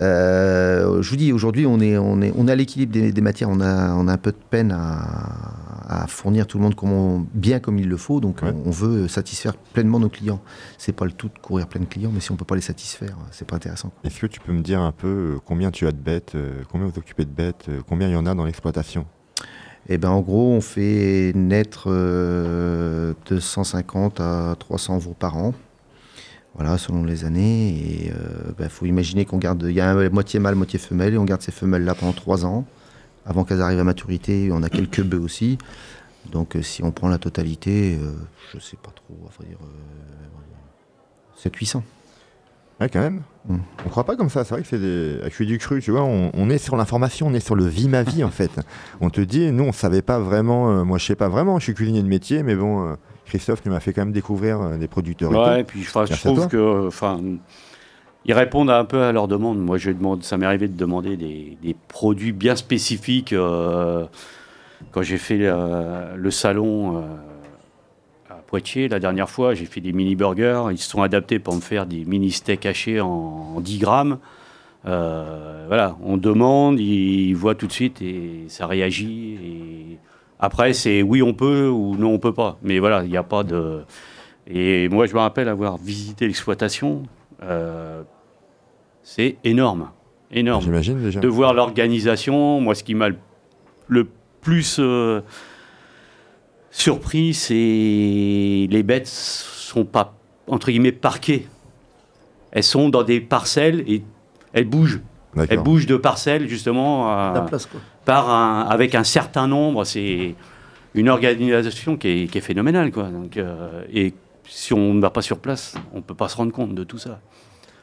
Euh, 0.00 1.02
je 1.02 1.10
vous 1.10 1.16
dis, 1.16 1.32
aujourd'hui, 1.32 1.66
on 1.66 1.78
est, 1.80 1.98
on 1.98 2.22
est, 2.22 2.32
on 2.36 2.48
est 2.48 2.52
à 2.52 2.56
l'équilibre 2.56 2.92
des, 2.92 3.12
des 3.12 3.20
matières. 3.20 3.48
On 3.50 3.60
a, 3.60 3.94
on 3.94 4.08
a 4.08 4.12
un 4.12 4.18
peu 4.18 4.32
de 4.32 4.36
peine 4.50 4.72
à, 4.72 6.02
à 6.02 6.06
fournir 6.06 6.46
tout 6.46 6.56
le 6.58 6.64
monde 6.64 6.74
comme 6.74 6.92
on- 6.92 7.26
bien 7.34 7.58
comme 7.60 7.78
il 7.78 7.88
le 7.88 7.96
faut. 7.96 8.20
Donc, 8.20 8.40
Ouais. 8.42 8.50
on, 8.64 8.68
on 8.68 8.70
veut 8.70 9.08
satisfaire 9.08 9.56
pleinement 9.56 10.00
nos 10.00 10.08
clients. 10.08 10.40
C'est 10.78 10.92
pas 10.92 11.04
le 11.04 11.12
tout 11.12 11.28
de 11.28 11.38
courir 11.38 11.66
plein 11.68 11.80
de 11.80 11.86
clients, 11.86 12.10
mais 12.12 12.20
si 12.20 12.30
on 12.32 12.36
peut 12.36 12.44
pas 12.44 12.54
les 12.54 12.60
satisfaire, 12.62 13.16
c'est 13.30 13.46
pas 13.46 13.56
intéressant. 13.56 13.92
Est-ce 14.04 14.20
que 14.20 14.26
tu 14.26 14.40
peux 14.40 14.52
me 14.52 14.62
dire 14.62 14.80
un 14.80 14.92
peu 14.92 15.06
euh, 15.08 15.38
combien 15.44 15.70
tu 15.70 15.86
as 15.86 15.92
de 15.92 15.98
bêtes, 15.98 16.32
euh, 16.34 16.62
combien 16.70 16.86
vous 16.86 16.98
occupez 16.98 17.24
de 17.24 17.30
bêtes, 17.30 17.68
combien 17.88 18.08
il 18.08 18.12
y 18.12 18.16
en 18.16 18.26
a 18.26 18.34
dans 18.34 18.44
l'exploitation? 18.44 19.04
Et 19.88 19.98
ben, 19.98 20.10
en 20.10 20.20
gros, 20.20 20.52
on 20.52 20.60
fait 20.60 21.32
naître 21.34 21.84
euh, 21.88 23.12
250 23.28 24.20
à 24.20 24.54
300 24.58 24.98
veaux 24.98 25.16
par 25.18 25.36
an. 25.36 25.52
Voilà, 26.54 26.78
selon 26.78 27.04
les 27.04 27.24
années. 27.24 27.68
Et 27.70 28.06
il 28.06 28.54
ben, 28.58 28.68
faut 28.68 28.86
imaginer 28.86 29.24
qu'on 29.24 29.38
garde. 29.38 29.64
Il 29.68 29.74
y 29.74 29.80
a 29.80 29.90
un 29.90 30.08
moitié 30.10 30.40
mâle, 30.40 30.54
moitié 30.54 30.78
femelle, 30.78 31.14
et 31.14 31.18
on 31.18 31.24
garde 31.24 31.42
ces 31.42 31.52
femelles-là 31.52 31.94
pendant 31.94 32.12
3 32.12 32.44
ans. 32.44 32.64
Avant 33.26 33.44
qu'elles 33.44 33.62
arrivent 33.62 33.78
à 33.78 33.84
maturité, 33.84 34.50
on 34.52 34.62
a 34.62 34.68
quelques 34.68 35.02
bœufs 35.02 35.20
aussi. 35.20 35.58
Donc, 36.32 36.56
euh, 36.56 36.62
si 36.62 36.82
on 36.82 36.90
prend 36.90 37.08
la 37.08 37.18
totalité, 37.18 37.98
euh, 38.00 38.12
je 38.52 38.58
sais 38.58 38.76
pas 38.76 38.90
trop, 38.94 39.16
on 39.22 39.26
va 39.26 39.48
dire 39.48 39.58
euh, 39.62 41.48
700-800. 41.48 41.82
Ouais, 42.80 42.88
quand 42.88 43.00
même. 43.00 43.22
Mm. 43.46 43.58
On 43.84 43.88
croit 43.90 44.04
pas 44.04 44.16
comme 44.16 44.30
ça. 44.30 44.42
C'est 44.44 44.54
vrai 44.54 44.62
que 44.62 44.68
c'est 44.68 44.78
des... 44.78 45.20
à 45.22 45.28
cuire 45.30 45.46
du 45.46 45.58
cru, 45.58 45.80
tu 45.82 45.90
vois. 45.90 46.02
On, 46.02 46.30
on 46.32 46.48
est 46.48 46.58
sur 46.58 46.76
l'information, 46.76 47.26
on 47.26 47.34
est 47.34 47.40
sur 47.40 47.54
le 47.54 47.66
vie 47.66 47.88
ma 47.88 48.02
vie 48.02 48.24
en 48.24 48.30
fait. 48.30 48.50
On 49.02 49.10
te 49.10 49.20
dit, 49.20 49.52
nous 49.52 49.64
on 49.64 49.72
savait 49.72 50.02
pas 50.02 50.18
vraiment. 50.18 50.70
euh, 50.70 50.84
moi 50.84 50.96
je 50.96 51.04
sais 51.04 51.14
pas 51.16 51.28
vraiment. 51.28 51.58
Je 51.58 51.64
suis 51.64 51.74
cuisinier 51.74 52.02
de 52.02 52.08
métier, 52.08 52.42
mais 52.42 52.54
bon, 52.56 52.86
euh, 52.88 52.94
Christophe 53.30 53.62
tu 53.62 53.70
m'as 53.70 53.80
fait 53.80 53.92
quand 53.92 54.02
même 54.02 54.12
découvrir 54.12 54.60
euh, 54.60 54.76
des 54.76 54.88
producteurs. 54.88 55.30
Ouais, 55.30 55.60
et 55.60 55.64
puis 55.64 55.82
je 55.82 55.90
trouve 55.90 56.48
que, 56.48 56.86
enfin, 56.86 57.20
ils 58.26 58.34
répondent 58.34 58.70
un 58.70 58.84
peu 58.84 59.02
à 59.02 59.12
leurs 59.12 59.28
demandes. 59.28 59.58
Moi, 59.58 59.78
je 59.78 59.90
demande, 59.90 60.22
ça 60.22 60.36
m'est 60.36 60.46
arrivé 60.46 60.68
de 60.68 60.76
demander 60.76 61.16
des, 61.16 61.56
des 61.62 61.74
produits 61.88 62.32
bien 62.32 62.54
spécifiques. 62.56 63.32
euh, 63.32 64.04
quand 64.92 65.02
j'ai 65.02 65.18
fait 65.18 65.38
euh, 65.42 66.16
le 66.16 66.30
salon 66.30 66.98
euh, 66.98 67.00
à 68.30 68.34
Poitiers 68.46 68.88
la 68.88 68.98
dernière 68.98 69.28
fois, 69.30 69.54
j'ai 69.54 69.64
fait 69.66 69.80
des 69.80 69.92
mini 69.92 70.16
burgers. 70.16 70.64
Ils 70.70 70.78
se 70.78 70.90
sont 70.90 71.02
adaptés 71.02 71.38
pour 71.38 71.54
me 71.54 71.60
faire 71.60 71.86
des 71.86 72.04
mini 72.04 72.30
steaks 72.30 72.66
hachés 72.66 73.00
en, 73.00 73.08
en 73.56 73.60
10 73.60 73.78
grammes. 73.78 74.18
Voilà, 74.84 75.96
on 76.02 76.16
demande, 76.16 76.80
ils 76.80 77.34
voient 77.34 77.54
tout 77.54 77.66
de 77.68 77.72
suite 77.72 78.02
et 78.02 78.44
ça 78.48 78.66
réagit. 78.66 79.38
Et 79.42 79.69
après, 80.40 80.72
c'est 80.72 81.02
oui, 81.02 81.22
on 81.22 81.34
peut 81.34 81.68
ou 81.68 81.96
non, 81.96 82.14
on 82.14 82.18
peut 82.18 82.32
pas. 82.32 82.56
Mais 82.62 82.78
voilà, 82.78 83.04
il 83.04 83.10
n'y 83.10 83.16
a 83.16 83.22
pas 83.22 83.42
de. 83.42 83.82
Et 84.46 84.88
moi, 84.88 85.06
je 85.06 85.14
me 85.14 85.20
rappelle 85.20 85.48
avoir 85.48 85.76
visité 85.76 86.26
l'exploitation. 86.26 87.02
euh, 87.42 88.02
c'est 89.02 89.36
énorme, 89.44 89.90
énorme. 90.30 90.62
J'imagine 90.62 91.02
déjà. 91.02 91.20
De 91.20 91.28
voir 91.28 91.52
l'organisation, 91.52 92.60
moi, 92.60 92.74
ce 92.74 92.82
qui 92.82 92.94
m'a 92.94 93.08
le, 93.88 94.08
plus 94.40 94.78
euh, 94.78 95.20
surpris, 96.70 97.34
c'est 97.34 97.54
les 97.54 98.82
bêtes 98.82 99.08
sont 99.08 99.84
pas 99.84 100.14
entre 100.46 100.70
guillemets 100.70 100.92
parquées. 100.92 101.46
Elles 102.52 102.64
sont 102.64 102.88
dans 102.88 103.02
des 103.02 103.20
parcelles 103.20 103.84
et 103.86 104.02
elles 104.54 104.64
bougent. 104.64 105.00
Elles 105.36 105.62
bougent 105.62 105.86
de 105.86 105.96
parcelles 105.96 106.48
justement 106.48 107.32
La 107.32 107.42
place, 107.42 107.66
quoi. 107.66 107.80
Par 108.04 108.30
un, 108.30 108.62
avec 108.68 108.94
un 108.94 109.04
certain 109.04 109.46
nombre. 109.46 109.84
C'est 109.84 110.34
une 110.94 111.08
organisation 111.08 111.96
qui 111.96 112.08
est, 112.08 112.26
qui 112.30 112.38
est 112.38 112.42
phénoménale. 112.42 112.90
Quoi. 112.90 113.04
Donc, 113.08 113.36
euh, 113.36 113.82
et 113.92 114.14
si 114.48 114.72
on 114.74 114.94
ne 114.94 115.00
va 115.00 115.10
pas 115.10 115.22
sur 115.22 115.38
place, 115.38 115.74
on 115.92 115.96
ne 115.98 116.02
peut 116.02 116.14
pas 116.14 116.28
se 116.28 116.36
rendre 116.36 116.52
compte 116.52 116.74
de 116.74 116.84
tout 116.84 116.98
ça. 116.98 117.20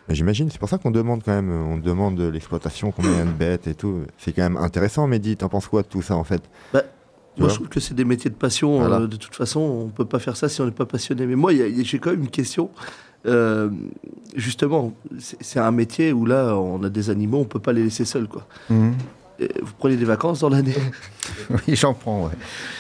J'imagine, 0.10 0.50
c'est 0.50 0.60
pour 0.60 0.70
ça 0.70 0.78
qu'on 0.78 0.92
demande 0.92 1.22
quand 1.24 1.34
même, 1.34 1.52
on 1.52 1.78
demande 1.78 2.16
de 2.16 2.28
l'exploitation, 2.30 2.92
combien 2.92 3.26
de 3.26 3.32
bêtes 3.40 3.68
et 3.68 3.76
tout. 3.76 4.04
C'est 4.18 4.32
quand 4.32 4.44
même 4.44 4.58
intéressant, 4.58 5.06
Mehdi, 5.08 5.36
t'en 5.36 5.50
penses 5.50 5.68
quoi 5.68 5.82
de 5.82 5.88
tout 5.88 6.02
ça 6.02 6.16
en 6.16 6.24
fait? 6.24 6.42
Bah, 6.74 6.84
Moi, 7.38 7.50
je 7.50 7.56
trouve 7.56 7.68
que 7.68 7.82
c'est 7.82 7.94
des 7.94 8.06
métiers 8.06 8.30
de 8.30 8.36
passion. 8.36 8.80
Voilà. 8.80 9.00
euh, 9.02 9.08
de 9.08 9.18
toute 9.18 9.36
façon, 9.36 9.60
on 9.60 9.88
peut 9.90 10.06
pas 10.06 10.20
faire 10.20 10.38
ça 10.38 10.48
si 10.48 10.62
on 10.62 10.66
n'est 10.66 10.72
pas 10.72 10.86
passionné. 10.86 11.26
Mais 11.26 11.36
moi, 11.36 11.52
j'ai 11.54 12.00
quand 12.00 12.12
même 12.12 12.22
une 12.24 12.30
question. 12.30 12.70
Euh, 13.26 13.70
justement, 14.36 14.94
c'est 15.20 15.60
un 15.60 15.72
métier 15.72 16.14
où 16.14 16.26
là, 16.26 16.56
on 16.56 16.82
a 16.84 16.90
des 16.90 17.10
animaux, 17.10 17.40
on 17.40 17.46
peut 17.46 17.60
pas 17.60 17.74
les 17.74 17.84
laisser 17.84 18.06
seuls. 18.06 18.28
Quoi. 18.30 18.48
Mhm. 18.70 18.94
Et 19.40 19.50
vous 19.62 19.74
prenez 19.78 19.96
des 19.98 20.06
vacances 20.06 20.40
dans 20.40 20.50
l'année, 20.50 20.74
Oui, 21.50 21.76
j'en 21.76 21.94
prends, 21.94 22.26
ouais. 22.26 22.32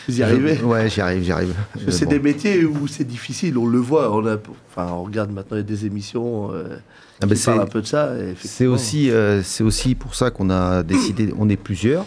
vous 0.07 0.19
y 0.19 0.23
arrivez. 0.23 0.59
Ouais, 0.61 0.89
j'y 0.89 1.01
arrive, 1.01 1.23
j'y 1.23 1.31
arrive. 1.31 1.53
Euh, 1.77 1.91
c'est 1.91 2.05
bon. 2.05 2.11
des 2.11 2.19
métiers 2.19 2.65
où 2.65 2.87
c'est 2.87 3.03
difficile, 3.03 3.57
on 3.57 3.67
le 3.67 3.77
voit. 3.77 4.11
On, 4.15 4.25
a, 4.25 4.37
enfin, 4.69 4.91
on 4.91 5.03
regarde 5.03 5.31
maintenant 5.31 5.55
il 5.57 5.59
y 5.59 5.63
a 5.63 5.63
des 5.63 5.85
émissions 5.85 6.51
euh, 6.53 6.77
Ah, 7.21 7.27
bah, 7.27 7.35
qui 7.35 7.43
parlent 7.43 7.61
un 7.61 7.65
peu 7.67 7.81
de 7.81 7.85
ça. 7.87 8.11
C'est 8.43 8.65
aussi, 8.65 9.11
euh, 9.11 9.43
aussi 9.61 9.93
pour 9.93 10.15
ça 10.15 10.31
qu'on 10.31 10.49
a 10.49 10.81
décidé, 10.83 11.31
on 11.37 11.47
est 11.47 11.57
plusieurs. 11.57 12.05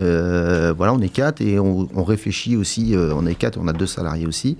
Euh, 0.00 0.72
voilà, 0.76 0.94
on 0.94 1.00
est 1.00 1.08
quatre 1.08 1.40
et 1.40 1.58
on, 1.58 1.88
on 1.92 2.04
réfléchit 2.04 2.56
aussi, 2.56 2.94
euh, 2.94 3.12
on 3.16 3.26
est 3.26 3.34
quatre, 3.34 3.58
on 3.60 3.66
a 3.66 3.72
deux 3.72 3.86
salariés 3.86 4.26
aussi. 4.26 4.56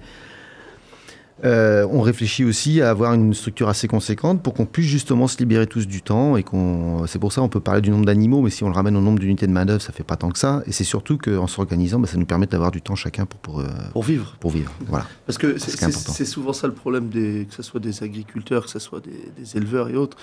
Euh, 1.45 1.87
on 1.93 2.01
réfléchit 2.01 2.45
aussi 2.45 2.83
à 2.83 2.91
avoir 2.91 3.15
une 3.15 3.33
structure 3.33 3.69
assez 3.69 3.87
conséquente 3.87 4.43
pour 4.43 4.55
qu'on 4.55 4.67
puisse 4.67 4.87
justement 4.89 5.29
se 5.29 5.39
libérer 5.39 5.67
tous 5.69 5.87
du 5.87 6.03
temps 6.03 6.37
et 6.37 6.43
qu'on. 6.43 7.07
C'est 7.07 7.21
pour 7.21 7.33
ça 7.33 7.43
on 7.43 7.49
peut 7.49 7.61
parler 7.61 7.81
du 7.81 7.91
nombre 7.91 8.07
d'animaux, 8.07 8.41
mais 8.43 8.51
si 8.51 8.65
on 8.65 8.69
le 8.69 8.75
ramène 8.75 8.97
au 8.97 9.01
nombre 9.01 9.21
d'unités 9.21 9.47
de 9.47 9.53
main 9.53 9.65
d'œuvre, 9.65 9.81
ça 9.81 9.93
fait 9.93 10.03
pas 10.03 10.17
tant 10.17 10.31
que 10.31 10.39
ça. 10.39 10.63
Et 10.67 10.73
c'est 10.73 10.85
surtout 10.85 11.17
qu'en 11.17 11.47
s'organisant, 11.47 12.01
bah, 12.01 12.09
ça 12.09 12.17
nous 12.17 12.27
permet 12.27 12.47
d'avoir 12.47 12.73
du 12.73 12.83
temps 12.83 12.97
chacun 12.97 13.25
pour 13.25 13.39
pour, 13.39 13.61
euh, 13.61 13.67
Pour 13.93 14.03
vivre. 14.03 14.37
pour 14.41 14.51
vivre. 14.51 14.73
Voilà. 14.87 15.07
Parce 15.27 15.39
que 15.39 15.59
C'est 15.59 16.25
souvent 16.25 16.53
ça 16.53 16.67
le 16.67 16.75
problème, 16.75 17.09
des, 17.09 17.47
que 17.49 17.55
ce 17.55 17.63
soit 17.63 17.81
des 17.81 18.03
agriculteurs, 18.03 18.65
que 18.65 18.71
ce 18.71 18.81
soit 18.81 19.01
des, 19.01 19.31
des 19.41 19.57
éleveurs 19.57 19.89
et 19.89 19.97
autres. 19.97 20.17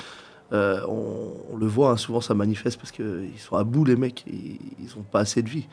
Euh, 0.54 0.80
on, 0.88 1.34
on 1.54 1.58
le 1.58 1.66
voit, 1.66 1.92
hein, 1.92 1.98
souvent 1.98 2.22
ça 2.22 2.34
manifeste 2.34 2.78
parce 2.78 2.92
qu'ils 2.92 3.32
sont 3.40 3.56
à 3.56 3.64
bout, 3.64 3.84
les 3.86 3.96
mecs, 3.96 4.26
ils 4.28 4.60
n'ont 4.96 5.04
pas 5.04 5.22
assez 5.22 5.42
de 5.42 5.50
vie. 5.50 5.68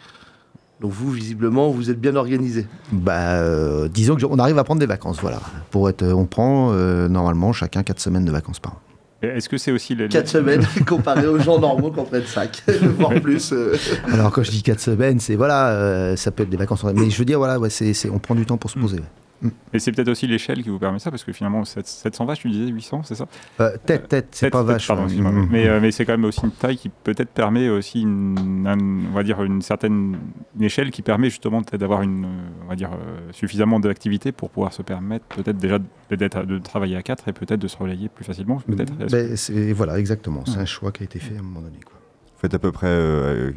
Donc 0.82 0.90
vous, 0.90 1.12
visiblement, 1.12 1.70
vous 1.70 1.90
êtes 1.90 2.00
bien 2.00 2.16
organisé. 2.16 2.66
Bah, 2.90 3.36
euh, 3.36 3.86
disons 3.88 4.16
qu'on 4.16 4.38
arrive 4.40 4.58
à 4.58 4.64
prendre 4.64 4.80
des 4.80 4.86
vacances, 4.86 5.20
voilà. 5.20 5.40
Pour 5.70 5.88
être, 5.88 6.04
on 6.04 6.26
prend 6.26 6.72
euh, 6.72 7.08
normalement 7.08 7.52
chacun 7.52 7.84
quatre 7.84 8.00
semaines 8.00 8.24
de 8.24 8.32
vacances 8.32 8.58
par 8.58 8.72
an. 8.72 8.78
Est-ce 9.22 9.48
que 9.48 9.56
c'est 9.56 9.70
aussi 9.70 9.94
les, 9.94 10.08
4 10.08 10.26
semaines 10.26 10.66
comparé 10.86 11.28
aux 11.28 11.38
gens 11.38 11.60
normaux 11.60 11.92
qui 11.92 12.00
en 12.00 12.04
prennent 12.04 12.26
5, 12.26 12.64
voire 12.98 13.14
plus. 13.20 13.52
euh. 13.52 13.76
Alors 14.12 14.32
quand 14.32 14.42
je 14.42 14.50
dis 14.50 14.64
4 14.64 14.80
semaines, 14.80 15.20
c'est 15.20 15.36
voilà, 15.36 15.68
euh, 15.68 16.16
ça 16.16 16.32
peut 16.32 16.42
être 16.42 16.50
des 16.50 16.56
vacances. 16.56 16.82
Mais 16.82 17.08
je 17.08 17.16
veux 17.16 17.24
dire, 17.24 17.38
voilà, 17.38 17.60
ouais, 17.60 17.68
on 18.12 18.18
prend 18.18 18.34
du 18.34 18.44
temps 18.44 18.56
pour 18.56 18.68
se 18.68 18.80
poser. 18.80 18.96
ouais. 18.96 19.04
Et 19.72 19.78
c'est 19.78 19.92
peut-être 19.92 20.08
aussi 20.08 20.26
l'échelle 20.26 20.62
qui 20.62 20.68
vous 20.68 20.78
permet 20.78 20.98
ça, 20.98 21.10
parce 21.10 21.24
que 21.24 21.32
finalement, 21.32 21.62
7- 21.62 21.80
700 21.84 22.24
vaches, 22.26 22.40
tu 22.40 22.50
disais 22.50 22.70
800, 22.70 23.02
c'est 23.04 23.14
ça? 23.16 23.26
Euh, 23.60 23.76
tête, 23.84 24.08
tête, 24.08 24.28
c'est 24.32 24.50
pas 24.50 24.62
vache. 24.62 24.86
Pardon, 24.86 25.04
excuse-moi. 25.04 25.32
Mm, 25.32 25.48
mais, 25.50 25.64
mm. 25.64 25.68
euh, 25.68 25.80
mais 25.80 25.90
c'est 25.90 26.04
quand 26.04 26.12
même 26.12 26.24
aussi 26.24 26.40
une 26.44 26.52
taille 26.52 26.76
qui 26.76 26.88
peut-être 26.90 27.30
permet 27.30 27.68
aussi 27.68 28.02
une, 28.02 28.66
un- 28.66 29.08
on 29.10 29.14
va 29.14 29.22
dire 29.22 29.42
une 29.42 29.62
certaine 29.62 30.16
une 30.56 30.62
échelle 30.64 30.90
qui 30.90 31.02
permet 31.02 31.30
justement 31.30 31.62
peut-être 31.62 31.80
d'avoir 31.80 32.02
une, 32.02 32.24
euh, 32.24 32.64
on 32.64 32.68
va 32.68 32.76
dire 32.76 32.90
euh, 32.92 33.18
suffisamment 33.32 33.80
d'activité 33.80 34.32
pour 34.32 34.50
pouvoir 34.50 34.72
se 34.72 34.82
permettre 34.82 35.24
peut-être 35.26 35.56
déjà 35.58 35.78
de, 35.78 36.16
d'être- 36.16 36.44
de 36.44 36.58
travailler 36.58 36.96
à 36.96 37.02
4 37.02 37.28
et 37.28 37.32
peut-être 37.32 37.60
de 37.60 37.68
se 37.68 37.76
relayer 37.76 38.08
plus 38.08 38.24
facilement. 38.24 38.56
Peut-être. 38.66 38.96
Que- 38.96 39.10
Ben, 39.10 39.36
c'est, 39.36 39.72
voilà, 39.72 39.98
exactement. 39.98 40.44
C'est 40.46 40.58
un 40.58 40.64
choix 40.66 40.92
qui 40.92 41.02
a 41.02 41.04
été 41.04 41.18
fait 41.18 41.36
à 41.36 41.40
un 41.40 41.42
moment 41.42 41.62
donné. 41.62 41.78
Quoi. 41.84 41.94
Vous 42.34 42.40
faites 42.40 42.54
à 42.54 42.58
peu 42.58 42.70
près 42.72 42.86
euh, 42.88 43.50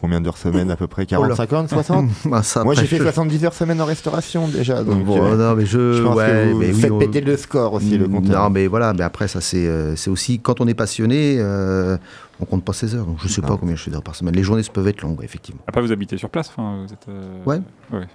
combien 0.00 0.20
d'heures 0.20 0.36
semaine 0.38 0.70
À 0.70 0.76
peu 0.76 0.86
près 0.86 1.06
40, 1.06 1.26
Oh 1.26 1.28
là. 1.30 1.34
50, 1.36 1.68
60 1.70 2.10
Ah, 2.32 2.42
ça, 2.42 2.64
Moi 2.64 2.74
j'ai 2.74 2.86
fait 2.86 2.98
je- 2.98 3.02
70 3.02 3.44
heures 3.44 3.54
semaine 3.54 3.80
en 3.80 3.84
restauration 3.84 4.48
déjà. 4.48 4.82
Donc, 4.84 5.04
Bon, 5.04 5.22
euh, 5.24 5.36
non, 5.36 5.56
mais 5.56 5.66
je, 5.66 5.94
je 5.94 6.02
pense 6.02 6.16
ouais, 6.16 6.26
que 6.26 6.52
vous 6.52 6.58
mais 6.58 6.66
oui, 6.72 6.80
faites 6.80 6.90
on- 6.92 6.98
péter 6.98 7.20
le 7.20 7.36
score 7.36 7.72
aussi, 7.74 7.98
le 7.98 8.06
compteur. 8.08 8.44
Non, 8.44 8.50
mais 8.50 8.66
voilà, 8.66 8.92
mais 8.92 9.02
après, 9.02 9.28
ça, 9.28 9.40
c'est, 9.40 9.66
euh, 9.66 9.96
c'est 9.96 10.10
aussi 10.10 10.38
quand 10.40 10.60
on 10.60 10.66
est 10.68 10.74
passionné, 10.74 11.36
euh, 11.38 11.96
on 12.40 12.44
compte 12.44 12.64
pas 12.64 12.72
ses 12.72 12.94
heures. 12.94 13.06
Donc, 13.06 13.18
je 13.22 13.28
sais 13.28 13.40
Ah. 13.44 13.48
pas 13.48 13.56
combien 13.56 13.74
je 13.76 13.82
fais 13.82 13.90
d'heures 13.90 14.02
par 14.02 14.14
semaine. 14.14 14.34
Les 14.34 14.42
journées 14.42 14.62
peuvent 14.72 14.86
être 14.88 15.02
longues, 15.02 15.18
ouais, 15.18 15.24
effectivement. 15.24 15.60
Après, 15.66 15.80
vous 15.82 15.90
habitez 15.92 16.16
sur 16.16 16.30
place, 16.30 16.48
enfin, 16.50 16.84
vous 16.86 16.92
êtes. 16.92 17.06
euh, 17.08 17.44
Ouais. 17.46 17.60
ouais. 17.92 18.06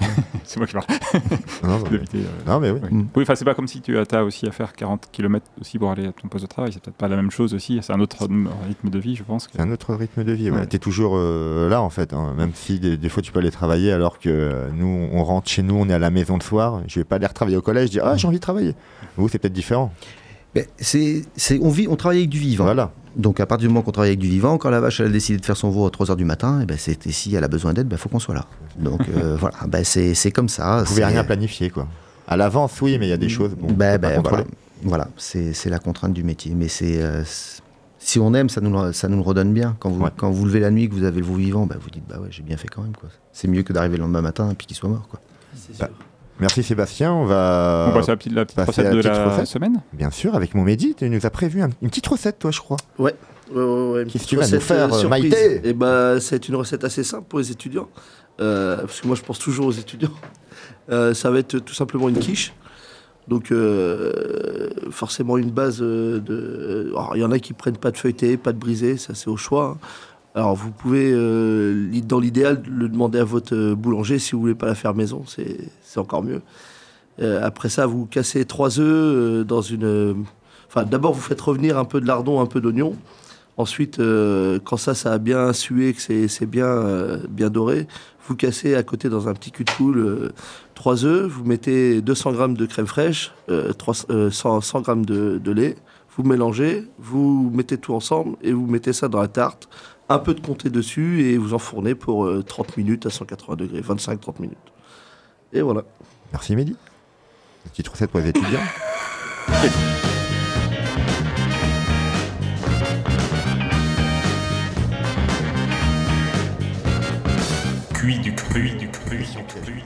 c'est 0.44 0.58
moi 0.58 0.66
qui 0.66 0.72
parle. 0.72 0.84
Non, 1.64 1.78
Vous 1.78 1.86
mais- 1.90 1.98
euh, 2.14 2.24
non, 2.46 2.60
mais 2.60 2.70
oui. 2.70 2.80
Oui, 3.16 3.22
enfin, 3.22 3.34
c'est 3.34 3.44
pas 3.44 3.54
comme 3.54 3.68
si 3.68 3.80
tu 3.80 3.96
as 3.98 4.24
aussi 4.24 4.46
à 4.46 4.50
faire 4.52 4.72
40 4.74 5.08
km 5.12 5.46
aussi 5.60 5.78
pour 5.78 5.90
aller 5.90 6.06
à 6.06 6.12
ton 6.12 6.28
poste 6.28 6.44
de 6.44 6.48
travail. 6.48 6.72
C'est 6.72 6.82
peut-être 6.82 6.96
pas 6.96 7.08
la 7.08 7.16
même 7.16 7.30
chose 7.30 7.54
aussi. 7.54 7.78
C'est 7.82 7.92
un 7.92 8.00
autre 8.00 8.16
rythme 8.66 8.90
de 8.90 8.98
vie, 8.98 9.16
je 9.16 9.22
pense. 9.22 9.46
que- 9.46 9.52
C'est 9.56 9.62
un 9.62 9.70
autre 9.70 9.94
rythme 9.94 10.24
de 10.24 10.32
vie. 10.32 10.50
Ouais. 10.50 10.58
Ouais. 10.60 10.66
Tu 10.66 10.76
es 10.76 10.78
toujours 10.78 11.14
euh, 11.16 11.68
là 11.68 11.80
en 11.82 11.90
fait, 11.90 12.12
hein. 12.12 12.34
même 12.36 12.52
si 12.54 12.78
des, 12.80 12.96
des 12.96 13.08
fois 13.08 13.22
tu 13.22 13.32
peux 13.32 13.38
aller 13.40 13.50
travailler 13.50 13.92
alors 13.92 14.18
que 14.18 14.28
euh, 14.28 14.68
nous 14.74 15.08
on 15.12 15.22
rentre 15.24 15.48
chez 15.50 15.62
nous, 15.62 15.74
on 15.74 15.88
est 15.88 15.94
à 15.94 15.98
la 15.98 16.10
maison 16.10 16.34
le 16.36 16.42
soir. 16.42 16.82
Je 16.88 17.00
vais 17.00 17.04
pas 17.04 17.16
aller 17.16 17.26
retravailler 17.26 17.56
au 17.56 17.62
collège, 17.62 17.90
dire 17.90 18.02
ah 18.04 18.16
j'ai 18.16 18.26
envie 18.28 18.36
de 18.38 18.42
travailler. 18.42 18.74
Vous 19.16 19.28
c'est 19.28 19.38
peut-être 19.38 19.52
différent. 19.52 19.92
Ben, 20.54 20.66
c'est, 20.76 21.22
c'est, 21.34 21.58
on, 21.62 21.70
vit, 21.70 21.88
on 21.88 21.96
travaille 21.96 22.18
avec 22.18 22.28
du 22.28 22.38
vivant. 22.38 22.64
Voilà. 22.64 22.92
Donc 23.16 23.40
à 23.40 23.46
partir 23.46 23.68
du 23.68 23.72
moment 23.74 23.82
qu'on 23.82 23.92
travaille 23.92 24.10
avec 24.10 24.18
du 24.20 24.28
vivant, 24.28 24.56
quand 24.58 24.70
la 24.70 24.80
vache 24.80 25.00
elle 25.00 25.06
a 25.06 25.10
décidé 25.10 25.38
de 25.38 25.44
faire 25.44 25.56
son 25.56 25.70
veau 25.70 25.86
à 25.86 25.90
3h 25.90 26.16
du 26.16 26.24
matin, 26.24 26.60
et 26.62 26.66
ben 26.66 26.76
c'est, 26.78 27.06
et 27.06 27.12
si 27.12 27.34
elle 27.34 27.44
a 27.44 27.48
besoin 27.48 27.72
d'aide, 27.74 27.88
il 27.90 27.96
faut 27.98 28.08
qu'on 28.08 28.18
soit 28.18 28.34
là. 28.34 28.46
Donc 28.78 29.02
euh, 29.08 29.36
voilà, 29.40 29.56
ben, 29.68 29.84
c'est, 29.84 30.14
c'est 30.14 30.30
comme 30.30 30.48
ça. 30.48 30.78
Vous 30.80 30.84
pouvez 30.86 31.00
c'est- 31.02 31.06
rien 31.06 31.24
planifier 31.24 31.70
quoi. 31.70 31.86
À 32.26 32.36
l'avance 32.36 32.80
oui, 32.80 32.96
mais 32.98 33.06
il 33.06 33.10
y 33.10 33.14
a 33.14 33.16
des 33.18 33.28
choses. 33.28 33.52
Bon, 33.58 33.72
Ben, 33.72 33.98
ben, 33.98 34.20
voilà, 34.22 34.44
voilà 34.82 35.08
c'est, 35.16 35.52
c'est 35.52 35.68
la 35.70 35.78
contrainte 35.78 36.12
du 36.14 36.22
métier. 36.24 36.54
Mais 36.54 36.68
c'est, 36.68 37.02
euh, 37.02 37.22
si 37.98 38.18
on 38.18 38.32
aime, 38.34 38.48
ça 38.48 38.60
nous, 38.60 38.70
le- 38.72 38.92
ça 38.92 39.08
nous 39.08 39.16
le 39.16 39.22
redonne 39.22 39.52
bien. 39.52 39.76
Quand 39.78 39.90
vous, 39.90 40.02
Ouais. 40.04 40.10
quand 40.16 40.30
vous 40.30 40.44
levez 40.46 40.60
la 40.60 40.70
nuit, 40.70 40.88
que 40.88 40.94
vous 40.94 41.04
avez 41.04 41.20
le 41.20 41.26
veau 41.26 41.34
vivant, 41.34 41.66
ben, 41.66 41.76
vous 41.80 41.90
dites 41.90 42.04
bah 42.08 42.18
ouais, 42.20 42.28
j'ai 42.30 42.42
bien 42.42 42.56
fait 42.56 42.68
quand 42.68 42.82
même. 42.82 42.96
Quoi. 42.96 43.10
C'est 43.32 43.48
mieux 43.48 43.62
que 43.62 43.72
d'arriver 43.72 43.96
le 43.98 44.02
lendemain 44.04 44.22
matin 44.22 44.50
et 44.50 44.54
puis 44.54 44.66
qu'il 44.66 44.76
soit 44.76 44.88
mort. 44.88 45.06
Quoi. 45.10 45.20
C'est 45.54 45.78
Bah, 45.78 45.86
sûr. 45.88 45.96
Merci 46.42 46.62
Sébastien. 46.64 47.12
On 47.14 47.24
va 47.24 47.86
On 47.88 47.92
passe 47.94 48.08
à 48.08 48.12
la 48.12 48.16
petite, 48.16 48.32
la 48.32 48.44
petite 48.44 48.56
passer 48.56 48.70
recette 48.70 48.86
à 48.86 48.88
la 48.90 48.94
de 48.96 49.00
petite 49.02 49.12
la 49.16 49.28
recette. 49.30 49.46
semaine. 49.46 49.80
bien 49.92 50.10
sûr 50.10 50.34
avec 50.34 50.54
mon 50.54 50.62
Mehdi, 50.64 50.94
tu 50.94 51.08
nous 51.08 51.24
as 51.24 51.30
prévu 51.30 51.62
un- 51.62 51.70
une 51.80 51.88
petite 51.88 52.06
recette 52.08 52.38
toi 52.40 52.50
je 52.50 52.58
crois. 52.60 52.76
Ouais, 52.98 53.14
ouais, 53.54 53.62
ouais, 53.62 54.04
Qu'est-ce 54.06 54.24
que 54.24 54.28
tu 54.28 54.36
vas 54.36 54.42
nous 54.42 54.46
recette, 54.48 54.62
faire, 54.62 54.92
euh, 54.92 54.96
euh, 54.96 54.98
surprise. 55.00 55.22
Maïté 55.32 55.60
Eh 55.64 55.72
ben, 55.72 56.18
c'est 56.20 56.48
une 56.48 56.56
recette 56.56 56.82
assez 56.84 57.04
simple 57.04 57.24
pour 57.28 57.38
les 57.38 57.50
étudiants. 57.52 57.88
Euh, 58.40 58.78
parce 58.78 59.00
que 59.00 59.06
moi, 59.06 59.14
je 59.14 59.22
pense 59.22 59.38
toujours 59.38 59.66
aux 59.66 59.72
étudiants. 59.72 60.10
Euh, 60.90 61.14
ça 61.14 61.30
va 61.30 61.38
être 61.38 61.58
tout 61.60 61.74
simplement 61.74 62.08
une 62.08 62.18
quiche. 62.18 62.52
Donc, 63.28 63.52
euh, 63.52 64.68
forcément, 64.90 65.38
une 65.38 65.52
base 65.52 65.78
de. 65.78 66.88
alors, 66.90 67.12
Il 67.14 67.20
y 67.20 67.24
en 67.24 67.30
a 67.30 67.38
qui 67.38 67.52
prennent 67.52 67.76
pas 67.76 67.92
de 67.92 67.96
feuilleté, 67.96 68.36
pas 68.36 68.52
de 68.52 68.58
brisé, 68.58 68.96
ça 68.96 69.14
c'est 69.14 69.28
au 69.28 69.36
choix. 69.36 69.78
hein. 69.80 69.86
Alors, 70.34 70.54
vous 70.54 70.70
pouvez, 70.70 71.10
euh, 71.12 71.90
dans 72.04 72.18
l'idéal, 72.18 72.62
le 72.66 72.88
demander 72.88 73.18
à 73.18 73.24
votre 73.24 73.54
euh, 73.54 73.74
boulanger 73.74 74.18
si 74.18 74.32
vous 74.32 74.40
voulez 74.40 74.54
pas 74.54 74.66
la 74.66 74.74
faire 74.74 74.94
maison, 74.94 75.24
c'est 75.26 75.98
encore 75.98 76.22
mieux. 76.22 76.40
Euh, 77.20 77.44
après 77.44 77.68
ça, 77.68 77.86
vous 77.86 78.06
cassez 78.06 78.44
trois 78.46 78.80
œufs 78.80 79.46
dans 79.46 79.60
une. 79.60 80.24
Enfin, 80.68 80.84
d'abord, 80.84 81.12
vous 81.12 81.20
faites 81.20 81.40
revenir 81.40 81.76
un 81.76 81.84
peu 81.84 82.00
de 82.00 82.06
lardon, 82.06 82.40
un 82.40 82.46
peu 82.46 82.60
d'oignon. 82.60 82.96
Ensuite, 83.58 84.00
quand 84.64 84.78
ça, 84.78 84.94
ça 84.94 85.12
a 85.12 85.18
bien 85.18 85.52
sué, 85.52 85.92
que 85.92 86.00
c'est 86.00 86.46
bien, 86.46 87.18
bien 87.28 87.50
doré, 87.50 87.86
vous 88.26 88.34
cassez 88.34 88.74
à 88.74 88.82
côté 88.82 89.10
dans 89.10 89.28
un 89.28 89.34
petit 89.34 89.50
cul 89.50 89.64
de 89.64 89.70
poule 89.72 90.32
trois 90.82 91.04
œufs, 91.04 91.30
vous 91.30 91.44
mettez 91.44 92.02
200 92.02 92.32
grammes 92.32 92.56
de 92.56 92.66
crème 92.66 92.88
fraîche, 92.88 93.30
euh, 93.50 93.72
300, 93.72 94.06
euh, 94.10 94.30
100, 94.32 94.62
100 94.62 94.80
grammes 94.80 95.06
de, 95.06 95.38
de 95.38 95.52
lait, 95.52 95.76
vous 96.16 96.24
mélangez, 96.24 96.88
vous 96.98 97.52
mettez 97.54 97.78
tout 97.78 97.94
ensemble 97.94 98.36
et 98.42 98.52
vous 98.52 98.66
mettez 98.66 98.92
ça 98.92 99.06
dans 99.06 99.20
la 99.20 99.28
tarte, 99.28 99.68
un 100.08 100.18
peu 100.18 100.34
de 100.34 100.40
comté 100.40 100.68
dessus 100.70 101.22
et 101.22 101.38
vous 101.38 101.54
enfournez 101.54 101.94
pour 101.94 102.24
euh, 102.26 102.42
30 102.42 102.76
minutes 102.76 103.06
à 103.06 103.10
180 103.10 103.56
degrés, 103.56 103.80
25-30 103.80 104.40
minutes. 104.40 104.58
Et 105.52 105.60
voilà. 105.62 105.82
Merci 106.32 106.56
Mehdi. 106.56 106.76
Petite 107.70 107.88
recette 107.88 108.10
pour 108.10 108.20
les 108.20 108.28
étudiants. 108.28 108.60
Cuit 117.94 118.18
du 118.18 118.34
cru, 118.34 118.70
du 118.70 118.88
cru, 118.88 119.18
du 119.18 119.24
cru. 119.24 119.82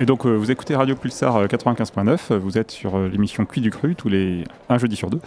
Et 0.00 0.06
donc, 0.06 0.24
euh, 0.26 0.30
vous 0.34 0.50
écoutez 0.50 0.74
Radio 0.74 0.96
Pulsar 0.96 1.36
euh, 1.36 1.46
95.9. 1.46 2.18
euh, 2.32 2.38
Vous 2.38 2.56
êtes 2.58 2.70
sur 2.70 2.96
euh, 2.96 3.08
l'émission 3.08 3.44
Cuit 3.44 3.60
du 3.60 3.70
Cru, 3.70 3.94
tous 3.94 4.08
les 4.08 4.44
un 4.68 4.78
jeudi 4.78 4.96
sur 4.96 5.10
deux. 5.10 5.20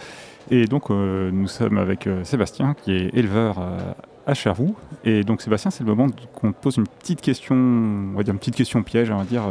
Et 0.50 0.66
donc, 0.66 0.90
euh, 0.90 1.30
nous 1.32 1.48
sommes 1.48 1.78
avec 1.78 2.06
euh, 2.06 2.22
Sébastien, 2.24 2.74
qui 2.74 2.92
est 2.92 3.10
éleveur 3.14 3.56
euh, 3.58 3.78
à 4.26 4.34
Cherbourg. 4.34 4.74
Et 5.04 5.24
donc, 5.24 5.42
Sébastien, 5.42 5.70
c'est 5.70 5.82
le 5.84 5.94
moment 5.94 6.06
qu'on 6.34 6.52
te 6.52 6.60
pose 6.60 6.76
une 6.76 6.86
petite 6.86 7.20
question, 7.20 7.56
on 7.56 8.16
va 8.16 8.22
dire 8.22 8.32
une 8.32 8.38
petite 8.38 8.54
question 8.56 8.82
piège, 8.82 9.10
on 9.10 9.16
va 9.18 9.24
dire. 9.24 9.42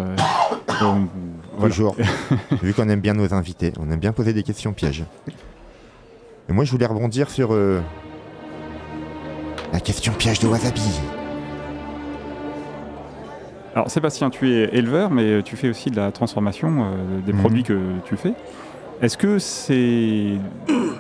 voilà. 0.70 1.70
Toujours. 1.70 1.96
Vu 2.62 2.74
qu'on 2.74 2.88
aime 2.90 3.02
bien 3.02 3.14
nos 3.14 3.34
invités, 3.34 3.74
on 3.80 3.90
aime 3.92 4.00
bien 4.00 4.14
poser 4.14 4.32
des 4.34 4.44
questions 4.44 4.72
pièges. 4.74 5.04
Et 6.48 6.54
moi, 6.54 6.64
je 6.64 6.72
voulais 6.72 6.86
rebondir 6.86 7.30
sur 7.30 7.54
la 9.74 9.80
question 9.82 10.14
piège 10.14 10.40
de 10.40 10.48
Wasabi. 10.48 11.00
Alors, 13.74 13.90
Sébastien, 13.90 14.30
tu 14.30 14.50
es 14.54 14.70
éleveur, 14.74 15.12
mais 15.12 15.44
tu 15.44 15.58
fais 15.58 15.68
aussi 15.70 15.92
de 15.92 15.98
la 15.98 16.12
transformation 16.14 16.86
euh, 16.86 17.20
des 17.26 17.34
Mhm. 17.34 17.40
produits 17.40 17.64
que 17.64 17.78
tu 18.06 18.16
fais. 18.16 18.34
Est-ce 19.02 19.18
que 19.18 19.38
c'est 19.40 20.38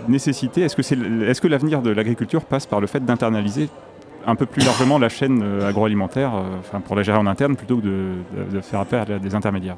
nécessité 0.10 0.62
Est-ce 0.62 0.76
que, 0.76 0.82
c'est, 0.84 0.98
est-ce 1.28 1.42
que 1.42 1.48
l'avenir 1.48 1.82
de 1.82 1.90
l'agriculture 1.90 2.44
passe 2.46 2.66
par 2.66 2.80
le 2.82 2.88
fait 2.88 3.04
d'internaliser 3.04 3.70
un 4.28 4.36
peu 4.36 4.46
plus 4.46 4.64
largement 4.66 4.98
la 4.98 5.10
chaîne 5.10 5.42
euh, 5.44 5.68
agroalimentaire, 5.70 6.34
euh, 6.36 6.42
enfin 6.60 6.80
pour 6.80 6.96
la 6.96 7.04
gérer 7.04 7.18
en 7.18 7.28
interne 7.28 7.56
plutôt 7.56 7.78
que 7.78 7.84
de, 7.86 8.62
faire 8.62 8.80
appel 8.80 9.00
à 9.12 9.20
des 9.20 9.36
intermédiaires? 9.36 9.78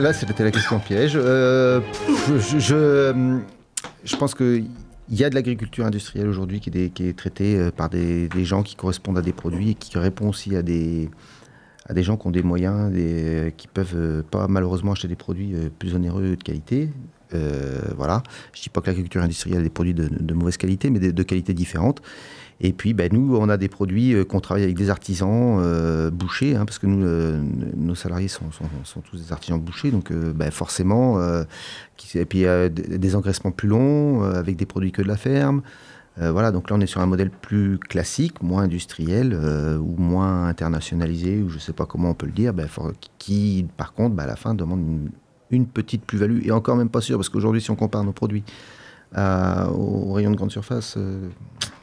Là, 0.00 0.12
c'était 0.12 0.42
la 0.42 0.50
question 0.50 0.78
piège. 0.80 1.12
Euh, 1.16 1.80
je, 2.28 2.58
je- 2.58 3.38
je- 4.04 4.16
pense 4.16 4.34
qu'il 4.34 4.66
y 5.10 5.22
a 5.22 5.30
de 5.30 5.34
l'agriculture 5.34 5.84
industrielle 5.86 6.28
aujourd'hui 6.28 6.60
qui, 6.60 6.70
est 6.70 7.16
traitée 7.16 7.68
par 7.76 7.88
des, 7.90 8.28
des 8.28 8.44
gens 8.44 8.62
qui 8.62 8.74
correspondent 8.74 9.18
à 9.18 9.22
des 9.22 9.32
produits 9.32 9.70
et 9.70 9.74
qui 9.74 9.96
répondent 9.98 10.30
aussi 10.30 10.56
à 10.56 10.62
des, 10.62 11.10
à 11.86 11.92
des 11.92 12.02
gens 12.02 12.16
qui 12.16 12.26
ont 12.26 12.30
des 12.30 12.42
moyens, 12.42 12.92
des, 12.92 13.52
qui 13.56 13.68
peuvent 13.68 13.94
euh, 13.94 14.22
pas 14.22 14.48
malheureusement 14.48 14.92
acheter 14.92 15.08
des 15.08 15.16
produits 15.16 15.54
euh, 15.54 15.68
plus 15.78 15.94
onéreux 15.94 16.36
de 16.36 16.42
qualité. 16.42 16.90
Euh, 17.34 17.80
voilà. 17.96 18.22
Je 18.54 18.62
dis 18.62 18.68
pas 18.68 18.80
que 18.80 18.86
l'agriculture 18.86 19.22
industrielle 19.22 19.58
a 19.58 19.62
des 19.62 19.70
produits 19.70 19.94
de, 19.94 20.34
mauvaise 20.34 20.56
qualité, 20.56 20.88
mais 20.90 20.98
de, 20.98 21.22
qualité 21.22 21.52
différente. 21.52 22.00
Et 22.60 22.72
puis, 22.72 22.94
ben, 22.94 23.10
nous, 23.12 23.36
on 23.36 23.48
a 23.48 23.56
des 23.56 23.68
produits 23.68 24.14
euh, 24.14 24.24
qu'on 24.24 24.40
travaille 24.40 24.62
avec 24.62 24.76
des 24.76 24.88
artisans 24.88 25.58
euh, 25.60 26.10
bouchers, 26.10 26.54
hein, 26.54 26.64
parce 26.64 26.78
que 26.78 26.86
nous, 26.86 27.04
nos 27.76 27.94
salariés 27.94 28.28
sont, 28.28 28.44
tous 29.10 29.16
des 29.20 29.32
artisans 29.32 29.60
bouchers, 29.60 29.90
donc 29.90 30.12
ben, 30.12 30.50
forcément, 30.50 31.18
qui- 31.96 32.18
et 32.18 32.24
puis 32.24 32.44
des 32.70 33.16
engraissements 33.16 33.50
plus 33.50 33.68
longs, 33.68 34.22
avec 34.22 34.56
des 34.56 34.66
produits 34.66 34.92
que 34.92 35.02
de 35.02 35.08
la 35.08 35.16
ferme. 35.16 35.62
Euh, 36.20 36.30
voilà, 36.30 36.52
donc 36.52 36.70
là, 36.70 36.76
on 36.76 36.80
est 36.80 36.86
sur 36.86 37.00
un 37.00 37.06
modèle 37.06 37.30
plus 37.30 37.78
classique, 37.78 38.40
moins 38.42 38.62
industriel, 38.62 39.32
euh, 39.34 39.76
ou 39.78 39.96
moins 39.98 40.46
internationalisé, 40.46 41.42
ou 41.42 41.48
je 41.48 41.56
ne 41.56 41.60
sais 41.60 41.72
pas 41.72 41.86
comment 41.86 42.10
on 42.10 42.14
peut 42.14 42.26
le 42.26 42.32
dire, 42.32 42.54
ben, 42.54 42.68
qui, 43.18 43.66
par 43.76 43.92
contre, 43.94 44.14
ben, 44.14 44.22
à 44.22 44.26
la 44.28 44.36
fin, 44.36 44.54
demande 44.54 45.10
une, 45.50 45.66
petite 45.66 46.04
plus-value, 46.04 46.40
et 46.44 46.50
encore 46.52 46.76
même 46.76 46.88
pas 46.88 47.00
sûr, 47.00 47.16
parce 47.18 47.28
qu'aujourd'hui, 47.28 47.60
si 47.60 47.70
on 47.70 47.76
compare 47.76 48.04
nos 48.04 48.12
produits 48.12 48.44
à- 49.12 49.70
aux 49.70 50.12
rayons 50.12 50.30
de 50.30 50.36
grande 50.36 50.50
surface, 50.50 50.94
euh, 50.96 51.28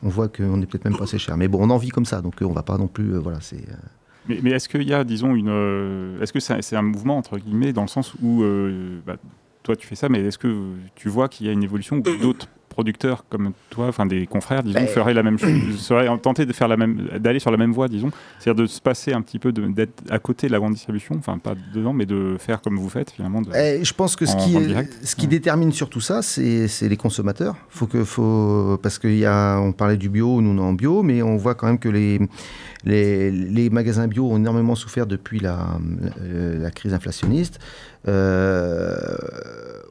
on 0.03 0.09
voit 0.09 0.27
qu'on 0.27 0.57
n'est 0.57 0.65
peut-être 0.65 0.85
même 0.85 0.97
pas 0.97 1.03
assez 1.05 1.17
cher. 1.17 1.35
Mais 1.37 1.47
bon, 1.47 1.59
on 1.61 1.69
en 1.69 1.77
vit 1.77 1.89
comme 1.89 2.05
ça, 2.05 2.21
donc 2.21 2.41
euh, 2.41 2.45
on 2.45 2.53
va 2.53 2.63
pas 2.63 2.77
non 2.77 2.87
plus. 2.87 3.13
euh, 3.15 3.19
voilà, 3.19 3.39
c'est. 3.41 3.57
euh, 3.69 4.35
Mais, 4.43 4.51
est-ce 4.51 4.67
qu'il 4.69 4.83
y 4.83 4.93
a, 4.93 5.03
disons, 5.03 5.35
une. 5.35 5.49
euh, 5.49 6.21
est-ce 6.21 6.33
que 6.33 6.39
c'est 6.39 6.75
un 6.75 6.81
mouvement, 6.81 7.17
entre 7.17 7.37
guillemets, 7.37 7.73
dans 7.73 7.83
le 7.83 7.87
sens 7.87 8.13
où. 8.21 8.43
euh, 8.43 8.99
bah, 9.05 9.15
toi, 9.63 9.75
tu 9.75 9.85
fais 9.87 9.95
ça, 9.95 10.09
mais 10.09 10.19
est-ce 10.21 10.37
que 10.39 10.71
tu 10.95 11.07
vois 11.07 11.29
qu'il 11.29 11.45
y 11.45 11.49
a 11.49 11.53
une 11.53 11.63
évolution 11.63 11.97
où 11.97 12.01
d'autres 12.21 12.47
producteurs 12.71 13.25
comme 13.29 13.51
toi, 13.69 13.87
enfin 13.87 14.05
des 14.07 14.25
confrères, 14.25 14.63
disons, 14.63 14.79
Ben- 14.79 14.87
feraient 14.87 15.13
la 15.13 15.21
même 15.23 15.37
chose, 15.37 15.51
seraient 15.77 16.07
tentés 16.19 16.45
de 16.47 16.53
faire 16.53 16.67
la 16.67 16.77
même, 16.77 17.07
d'aller 17.19 17.39
sur 17.39 17.51
la 17.51 17.57
même 17.57 17.71
voie, 17.71 17.87
disons, 17.87 18.09
c'est-à-dire 18.39 18.63
de 18.63 18.67
se 18.67 18.81
passer 18.81 19.13
un 19.13 19.21
petit 19.21 19.37
peu, 19.37 19.51
de- 19.51 19.67
d'être 19.67 20.01
à 20.09 20.17
côté 20.19 20.47
de 20.47 20.51
la 20.53 20.57
grande 20.59 20.73
distribution, 20.73 21.15
enfin 21.19 21.37
pas 21.37 21.53
dedans, 21.73 21.93
mais 21.93 22.05
de 22.07 22.37
faire 22.39 22.61
comme 22.61 22.77
vous 22.77 22.89
faites 22.89 23.11
finalement. 23.11 23.41
de- 23.41 23.49
Eh, 23.55 23.83
je 23.85 23.93
pense 23.93 24.15
que 24.15 24.25
ce 24.25 24.33
en 24.35 24.37
qui, 24.37 24.53
ce 24.53 25.15
Ouais. 25.21 25.27
détermine 25.27 25.71
surtout 25.71 26.01
ça, 26.01 26.21
c'est 26.21 26.67
c'est 26.67 26.89
les 26.89 26.97
consommateurs. 26.97 27.55
Faut 27.69 27.87
que, 27.87 28.03
faut, 28.03 28.79
parce 28.81 28.97
qu'il 28.99 29.17
y 29.17 29.25
a, 29.25 29.59
on 29.59 29.71
parlait 29.73 29.97
du 29.97 30.09
bio, 30.09 30.41
nous 30.41 30.49
on 30.51 30.57
est 30.57 30.67
en 30.67 30.73
bio, 30.73 31.03
mais 31.03 31.21
on 31.21 31.37
voit 31.37 31.55
quand 31.55 31.67
même 31.67 31.79
que 31.79 31.89
les, 31.89 32.19
les, 32.83 33.29
les 33.31 33.69
magasins 33.69 34.07
bio 34.07 34.27
ont 34.31 34.37
énormément 34.37 34.75
souffert 34.75 35.05
depuis 35.05 35.39
la, 35.39 35.77
la, 36.21 36.57
la 36.59 36.71
crise 36.71 36.93
inflationniste. 36.93 37.59
Euh, 38.07 39.15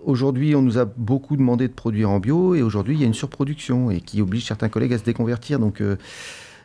aujourd'hui, 0.04 0.54
on 0.54 0.62
nous 0.62 0.78
a 0.78 0.84
beaucoup 0.84 1.36
demandé 1.36 1.68
de 1.68 1.72
produire 1.72 2.10
en 2.10 2.20
bio, 2.20 2.54
et 2.54 2.62
aujourd'hui, 2.62 2.96
il 2.96 3.00
y 3.00 3.04
a 3.04 3.06
une 3.06 3.14
surproduction 3.14 3.90
et 3.90 4.00
qui 4.00 4.20
oblige 4.20 4.46
certains 4.46 4.68
collègues 4.68 4.94
à 4.94 4.98
se 4.98 5.04
déconvertir. 5.04 5.58
Donc 5.58 5.80
euh, 5.80 5.96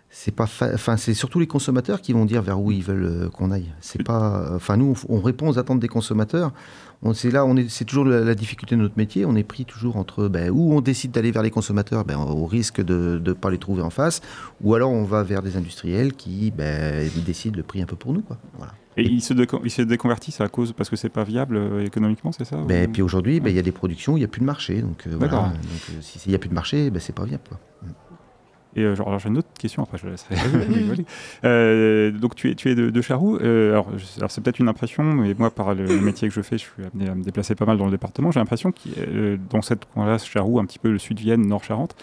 c'est 0.09 0.33
pas, 0.33 0.47
enfin 0.73 0.97
c'est 0.97 1.13
surtout 1.13 1.39
les 1.39 1.47
consommateurs 1.47 2.01
qui 2.01 2.13
vont 2.13 2.25
dire 2.25 2.41
vers 2.41 2.59
où 2.59 2.71
ils 2.71 2.83
veulent 2.83 3.25
euh, 3.25 3.29
qu'on 3.29 3.51
aille. 3.51 3.73
C'est 3.81 4.03
pas, 4.03 4.51
enfin 4.55 4.77
nous 4.77 4.95
on 5.09 5.21
répond 5.21 5.49
aux 5.49 5.59
attentes 5.59 5.79
des 5.79 5.87
consommateurs. 5.87 6.51
C'est 7.13 7.29
là, 7.31 7.45
on 7.45 7.55
est, 7.55 7.69
c'est 7.69 7.85
toujours 7.85 8.05
la, 8.05 8.21
la 8.21 8.35
difficulté 8.35 8.75
de 8.75 8.81
notre 8.81 8.97
métier. 8.97 9.25
On 9.25 9.35
est 9.35 9.43
pris 9.43 9.65
toujours 9.65 9.97
entre 9.97 10.27
ben, 10.27 10.49
où 10.49 10.73
on 10.73 10.81
décide 10.81 11.11
d'aller 11.11 11.31
vers 11.31 11.43
les 11.43 11.51
consommateurs, 11.51 12.03
ben, 12.05 12.17
au 12.17 12.45
risque 12.45 12.81
de 12.83 13.21
ne 13.23 13.33
pas 13.33 13.51
les 13.51 13.57
trouver 13.59 13.81
en 13.83 13.89
face, 13.91 14.21
ou 14.61 14.73
alors 14.73 14.91
on 14.91 15.03
va 15.03 15.21
vers 15.23 15.41
des 15.43 15.55
industriels 15.57 16.13
qui 16.13 16.51
ben, 16.51 17.07
décident 17.25 17.57
le 17.57 17.63
prix 17.63 17.81
un 17.81 17.85
peu 17.85 17.95
pour 17.95 18.13
nous, 18.13 18.21
quoi. 18.21 18.37
Voilà. 18.57 18.73
Et 18.97 19.03
ils 19.03 19.21
se, 19.21 19.33
déco- 19.33 19.59
ils 19.63 19.69
se 19.71 19.81
déconvertissent 19.81 20.39
à 20.39 20.47
cause 20.47 20.71
parce 20.71 20.89
que 20.89 20.95
c'est 20.95 21.09
pas 21.09 21.25
viable 21.25 21.57
euh, 21.57 21.83
économiquement, 21.85 22.31
c'est 22.31 22.45
ça 22.45 22.55
Ben, 22.65 22.89
ou- 22.89 22.93
puis 22.93 23.01
aujourd'hui, 23.01 23.39
ben, 23.41 23.49
il 23.49 23.55
y 23.55 23.59
a 23.59 23.61
des 23.61 23.73
productions, 23.73 24.13
où 24.13 24.17
il 24.17 24.21
n'y 24.21 24.25
a 24.25 24.29
plus 24.29 24.39
de 24.41 24.45
marché, 24.45 24.81
donc 24.81 25.05
euh, 25.05 25.15
voilà. 25.17 25.33
Donc 25.49 25.53
euh, 25.89 25.93
si 26.01 26.17
il 26.25 26.29
n'y 26.29 26.35
a 26.35 26.39
plus 26.39 26.49
de 26.49 26.53
marché, 26.55 26.89
ben, 26.89 26.99
c'est 27.01 27.13
pas 27.13 27.25
viable, 27.25 27.43
quoi. 27.49 27.59
Et 28.75 28.81
euh, 28.83 28.93
alors 28.95 29.19
j'ai 29.19 29.29
une 29.29 29.37
autre 29.37 29.47
question, 29.57 29.83
après 29.83 29.97
je 29.97 30.07
laisserai. 30.07 30.35
Euh, 31.43 32.11
donc 32.11 32.35
tu 32.35 32.49
es, 32.51 32.55
tu 32.55 32.69
es 32.69 32.75
de, 32.75 32.89
de 32.89 33.01
Charroux. 33.01 33.37
euh, 33.37 33.81
alors, 34.17 34.31
c'est 34.31 34.41
peut-être 34.41 34.59
une 34.59 34.67
impression, 34.69 35.03
mais 35.03 35.33
moi 35.37 35.49
par 35.51 35.73
le, 35.73 35.85
le 35.85 36.01
métier 36.01 36.27
que 36.27 36.33
je 36.33 36.41
fais, 36.41 36.57
je 36.57 36.63
suis 36.63 36.83
amené 36.93 37.09
à 37.09 37.15
me 37.15 37.23
déplacer 37.23 37.55
pas 37.55 37.65
mal 37.65 37.77
dans 37.77 37.85
le 37.85 37.91
département. 37.91 38.31
J'ai 38.31 38.39
l'impression 38.39 38.71
que 38.71 38.77
euh, 38.97 39.37
dans 39.49 39.61
cette 39.61 39.85
coin-là, 39.85 40.17
Charroux, 40.17 40.59
un 40.59 40.65
petit 40.65 40.79
peu 40.79 40.91
le 40.91 40.97
sud-Vienne, 40.99 41.45
Nord-Charente, 41.47 41.95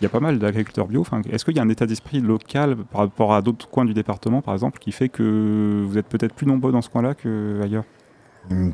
il 0.00 0.04
y 0.04 0.06
a 0.06 0.10
pas 0.10 0.20
mal 0.20 0.38
d'agriculteurs 0.38 0.86
bio. 0.86 1.00
Enfin, 1.00 1.20
Est-ce 1.30 1.44
qu'il 1.44 1.56
y 1.56 1.58
a 1.58 1.62
un 1.62 1.68
état 1.68 1.86
d'esprit 1.86 2.20
local 2.20 2.76
par 2.90 3.02
rapport 3.02 3.34
à 3.34 3.42
d'autres 3.42 3.68
coins 3.68 3.84
du 3.84 3.92
département, 3.94 4.40
par 4.40 4.54
exemple, 4.54 4.78
qui 4.78 4.92
fait 4.92 5.08
que 5.08 5.84
vous 5.86 5.98
êtes 5.98 6.06
peut-être 6.06 6.34
plus 6.34 6.46
nombreux 6.46 6.72
dans 6.72 6.82
ce 6.82 6.88
coin-là 6.90 7.14
qu'ailleurs? 7.14 7.84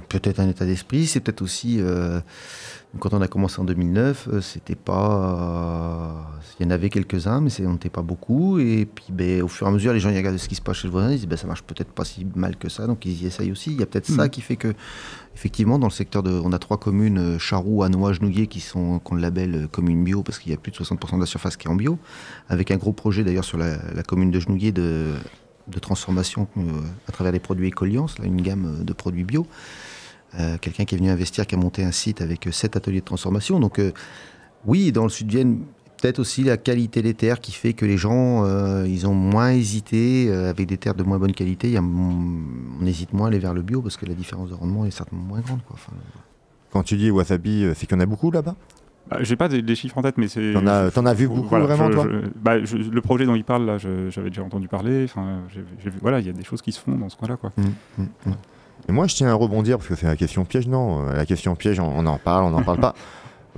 Peut-être 0.09 0.41
un 0.41 0.49
état 0.49 0.65
d'esprit, 0.65 1.07
c'est 1.07 1.21
peut-être 1.21 1.43
aussi 1.43 1.77
euh, 1.81 2.21
quand 2.99 3.13
on 3.13 3.21
a 3.21 3.29
commencé 3.29 3.61
en 3.61 3.65
2009, 3.65 4.29
euh, 4.33 4.41
c'était 4.41 4.75
pas, 4.75 6.17
euh, 6.19 6.39
il 6.59 6.65
y 6.65 6.67
en 6.67 6.71
avait 6.71 6.89
quelques-uns, 6.89 7.43
mais 7.43 7.51
c'est- 7.51 7.67
on 7.67 7.73
n'était 7.75 7.91
pas 7.91 8.01
beaucoup. 8.01 8.59
Et 8.59 8.87
puis, 8.87 9.05
ben, 9.11 9.43
au 9.43 9.49
fur 9.49 9.67
et 9.67 9.71
à 9.71 9.73
mesure, 9.73 9.93
les 9.93 10.01
gens 10.01 10.09
ils 10.09 10.17
regardent 10.17 10.39
ce 10.39 10.49
qui 10.49 10.55
se 10.55 10.63
passe 10.63 10.79
chez 10.79 10.89
le 10.89 10.93
voisin, 10.93 11.11
ils 11.13 11.17
disent, 11.19 11.27
ben, 11.29 11.37
ça 11.37 11.47
marche 11.47 11.63
peut-être 11.63 11.91
pas 11.93 12.05
si 12.07 12.27
mal 12.37 12.57
que 12.57 12.71
ça, 12.71 12.87
donc 12.87 13.05
ils 13.05 13.23
y 13.23 13.27
essayent 13.27 13.53
aussi. 13.53 13.71
Il 13.73 13.79
y 13.79 13.83
a 13.83 13.87
peut-être 13.87 14.07
ça 14.07 14.25
Mhm. 14.25 14.31
qui 14.31 14.41
fait 14.41 14.57
que, 14.57 14.73
effectivement, 15.35 15.79
dans 15.79 15.89
le 15.89 15.93
secteur 15.93 16.23
de, 16.23 16.31
on 16.31 16.53
a 16.55 16.59
trois 16.59 16.79
communes, 16.79 17.19
euh, 17.19 17.39
Charroux, 17.39 17.83
Anois, 17.83 18.15
Genouillé, 18.15 18.47
qui 18.47 18.61
sont 18.61 18.99
qu'on 19.01 19.15
le 19.17 19.21
label 19.21 19.55
euh, 19.55 19.67
commune 19.67 20.03
bio 20.05 20.23
parce 20.23 20.39
qu'il 20.39 20.53
y 20.53 20.55
a 20.55 20.59
plus 20.59 20.73
de 20.73 20.77
60% 20.77 21.17
de 21.17 21.21
la 21.21 21.27
surface 21.27 21.59
qui 21.59 21.69
est 21.69 21.71
en 21.71 21.75
bio, 21.77 21.99
avec 22.49 22.71
un 22.71 22.77
gros 22.79 22.93
projet 22.95 23.25
d'ailleurs 23.25 23.45
sur 23.45 23.59
la, 23.59 23.77
la 23.95 24.03
commune 24.03 24.31
de 24.31 24.41
Genouillé 24.41 24.73
de 24.73 25.13
de 25.69 25.79
transformation 25.79 26.49
euh, 26.57 26.81
à 27.09 27.13
travers 27.13 27.33
les 27.33 27.41
produits 27.41 27.69
Écoliance, 27.69 28.17
une 28.23 28.41
gamme 28.41 28.77
euh, 28.81 28.85
de 28.85 28.93
produits 28.93 29.25
bio. 29.25 29.47
Euh, 30.39 30.59
Quelqu'un 30.61 30.85
qui 30.85 30.95
est 30.95 30.99
venu 30.99 31.11
investir, 31.11 31.47
qui 31.47 31.55
a 31.55 31.59
monté 31.59 31.83
un 31.83 31.93
site 31.93 32.21
avec 32.21 32.49
sept 32.53 32.77
ateliers 32.77 33.01
de 33.01 33.05
transformation. 33.05 33.59
Donc, 33.59 33.81
oui, 34.67 34.93
dans 34.93 35.05
le 35.05 35.09
sud-Vienne, 35.09 35.61
peut-être 35.97 36.19
aussi 36.19 36.43
la 36.43 36.57
qualité 36.57 37.01
des 37.01 37.15
terres 37.15 37.41
qui 37.41 37.53
fait 37.53 37.73
que 37.73 37.87
les 37.87 37.97
gens, 37.97 38.45
ils 38.85 39.07
ont 39.07 39.15
moins 39.15 39.53
hésité 39.53 40.31
avec 40.31 40.67
des 40.67 40.77
terres 40.77 40.95
de 40.95 41.05
moins 41.05 41.19
bonne 41.19 41.33
qualité. 41.33 41.79
On 41.79 42.85
hésite 42.85 43.15
moins 43.15 43.27
à 43.27 43.29
aller 43.29 43.39
vers 43.39 43.55
le 43.55 43.63
bio 43.63 43.81
parce 43.81 43.97
que 43.97 44.05
la 44.05 44.15
différence 44.15 44.51
de 44.51 44.55
rendement 44.55 44.85
est 44.85 44.91
certainement 44.91 45.25
moins 45.25 45.41
grande. 45.41 45.61
Quand 46.71 46.83
tu 46.83 46.97
dis 46.97 47.11
wasabi, 47.11 47.65
c'est 47.75 47.87
qu'il 47.87 47.97
y 47.97 47.99
en 47.99 48.03
a 48.03 48.07
beaucoup 48.07 48.31
là-bas? 48.31 48.57
Bah, 49.11 49.19
J'ai 49.21 49.37
pas 49.37 49.49
des, 49.49 49.63
des 49.63 49.75
chiffres 49.75 49.97
en 49.99 50.03
tête, 50.03 50.17
mais 50.19 50.29
c'est. 50.29 50.53
T'en 50.55 51.07
as, 51.07 51.15
vu 51.15 51.29
beaucoup 51.29 51.49
Voilà, 51.49 51.67
vraiment, 51.67 51.89
je- 51.89 51.93
toi 51.95 52.07
je- 52.11 52.29
bah, 52.41 52.65
je- 52.65 52.77
Le 52.77 53.01
projet 53.01 53.25
dont 53.27 53.35
il 53.35 53.45
parle, 53.45 53.65
là, 53.67 53.79
j'avais 53.79 54.31
déjà 54.31 54.43
entendu 54.43 54.69
parler. 54.69 55.05
Enfin, 55.05 55.41
j'ai- 55.53 55.65
j'ai 55.83 55.91
vu- 55.91 55.99
voilà, 56.01 56.21
il 56.21 56.27
y 56.27 56.31
a 56.31 56.33
des 56.33 56.45
choses 56.45 56.63
qui 56.63 56.73
se 56.73 56.81
font 56.81 56.93
dans 56.97 57.09
ce 57.09 57.17
coin-là, 57.17 57.37
quoi. 57.37 57.53
hum, 57.59 57.65
hum, 57.99 58.09
hum. 58.27 58.35
Et 58.89 58.93
moi, 58.93 59.07
je 59.07 59.15
tiens 59.17 59.29
à 59.29 59.35
rebondir 59.35 59.79
parce 59.79 59.89
que 59.89 59.95
c'est 59.97 60.07
la 60.07 60.17
question 60.17 60.45
piège. 60.45 60.69
Non, 60.69 61.09
euh, 61.09 61.17
la 61.17 61.27
question 61.27 61.57
piège, 61.57 61.81
on, 61.81 61.89
on 61.89 62.07
en 62.07 62.19
parle, 62.19 62.45
on 62.45 62.51
n'en 62.51 62.63
parle 62.63 62.79
pas. 62.81 62.95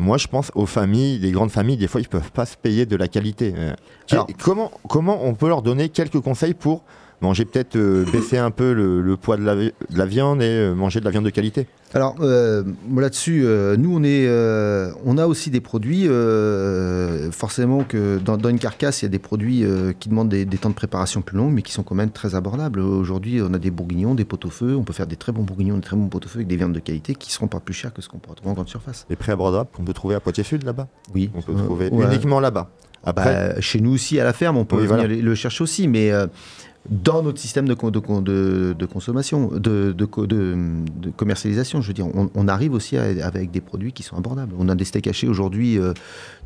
Moi, 0.01 0.17
je 0.17 0.29
pense 0.29 0.53
aux 0.55 0.65
familles, 0.67 1.19
les 1.19 1.33
grandes 1.33 1.51
familles, 1.51 1.77
des 1.77 1.89
fois, 1.89 2.01
ils 2.01 2.07
peuvent 2.09 2.31
pas 2.31 2.47
se 2.47 2.57
payer 2.57 2.87
de 2.87 2.95
la 2.95 3.09
qualité. 3.09 3.53
Euh, 3.59 3.73
Alors- 4.13 4.29
comment, 4.41 4.71
comment 4.89 5.25
on 5.25 5.35
peut 5.35 5.49
leur 5.49 5.61
donner 5.61 5.89
quelques 5.89 6.21
conseils 6.21 6.55
pour 6.55 6.85
manger 7.21 7.45
peut-être 7.45 7.77
euh, 7.77 8.05
baisser 8.13 8.39
un 8.39 8.51
peu 8.51 8.73
le, 8.73 9.01
le 9.03 9.17
poids 9.17 9.37
de 9.37 9.43
la, 9.45 9.55
vi- 9.57 9.73
de 9.91 9.99
la 9.99 10.07
viande 10.07 10.41
et 10.43 10.47
euh, 10.47 10.75
manger 10.75 11.01
de 11.01 11.05
la 11.05 11.11
viande 11.11 11.25
de 11.25 11.31
qualité 11.31 11.67
Alors 11.95 12.15
euh, 12.21 12.63
là-dessus, 12.97 13.43
euh, 13.45 13.77
nous 13.77 13.97
on 13.97 14.03
est, 14.05 14.27
euh, 14.29 14.93
on 15.05 15.19
a 15.19 15.27
aussi 15.27 15.51
des 15.51 15.61
produits. 15.61 16.07
forcément 17.33 17.85
que 17.85 18.19
dans, 18.19 18.37
dans 18.37 18.49
une 18.49 18.59
carcasse, 18.59 19.03
il 19.03 19.07
y 19.07 19.07
a 19.07 19.11
des 19.11 19.19
produits 19.19 19.65
qui 20.01 20.09
demandent 20.09 20.29
des, 20.29 20.45
des 20.45 20.59
temps 20.59 20.69
de 20.71 20.75
préparation 20.75 21.23
plus 21.23 21.37
longs, 21.37 21.51
mais 21.51 21.63
qui 21.63 21.73
sont 21.73 21.83
quand 21.83 21.95
même 21.95 22.11
très 22.11 22.35
abordables. 22.35 22.81
Aujourd'hui, 22.81 23.41
on 23.43 23.53
a 23.55 23.59
des 23.59 23.71
bourguignons, 23.71 24.15
des 24.15 24.25
pot-au-feu. 24.25 24.77
On 24.77 24.83
peut 24.85 24.93
faire 24.93 25.07
des 25.07 25.17
très 25.17 25.33
bons 25.33 25.43
bourguignons, 25.43 25.77
des 25.77 25.83
très 25.83 25.97
bons 25.97 26.09
pot-au-feu 26.09 26.39
avec 26.39 26.47
des 26.49 26.57
viandes 26.57 26.73
de 26.73 26.81
qualité 26.81 27.15
qui 27.15 27.33
seront 27.33 27.49
pas 27.49 27.61
plus 27.61 27.75
chères 27.75 27.93
que 27.93 28.03
ce 28.03 28.09
qu'on 28.09 28.19
peut 28.19 28.31
retrouver 28.31 28.51
en 28.51 28.55
grande 28.55 28.69
surface. 28.69 29.07
Les 29.11 29.17
prix 29.17 29.33
abordables 29.33 29.69
qu'on 29.73 29.85
peut 29.85 29.93
trouver 29.95 30.15
à 30.15 30.21
Poitiers-Sud 30.21 30.65
là-bas? 30.65 30.89
Oui, 31.15 31.31
On 31.35 31.43
peut 31.43 31.55
trouver 31.55 31.89
ouais. 31.91 32.07
uniquement 32.07 32.41
là-bas. 32.41 32.71
Après, 33.05 33.53
Bah, 33.55 33.61
chez 33.61 33.81
nous 33.81 33.93
aussi, 33.95 34.19
à 34.19 34.25
la 34.25 34.33
ferme, 34.33 34.57
on 34.57 34.65
peut 34.65 34.77
Oui, 34.77 34.87
venir 34.87 35.07
voilà. 35.07 35.15
le- 35.23 35.35
chercher 35.37 35.63
aussi, 35.63 35.87
mais 35.87 36.11
dans 36.91 37.23
notre 37.23 37.39
système 37.39 37.69
de, 37.69 37.75
de, 37.75 38.73
de- 38.73 38.87
consommation, 38.87 39.49
de, 39.53 39.93
de 39.93 40.05
co- 40.07 40.27
de- 40.27 40.57
de 41.01 41.11
commercialisation, 41.11 41.81
je 41.83 41.89
veux 41.89 41.93
dire, 41.95 42.07
on, 42.15 42.31
on 42.35 42.49
arrive 42.49 42.73
aussi 42.73 42.97
à- 42.97 43.05
avec 43.27 43.51
des 43.51 43.61
produits 43.61 43.93
qui 43.93 44.03
sont 44.03 44.17
abordables. 44.17 44.55
On 44.59 44.69
a 44.69 44.75
des 44.75 44.85
steaks 44.85 45.07
hachés 45.07 45.29
aujourd'hui, 45.29 45.79
euh, 45.79 45.93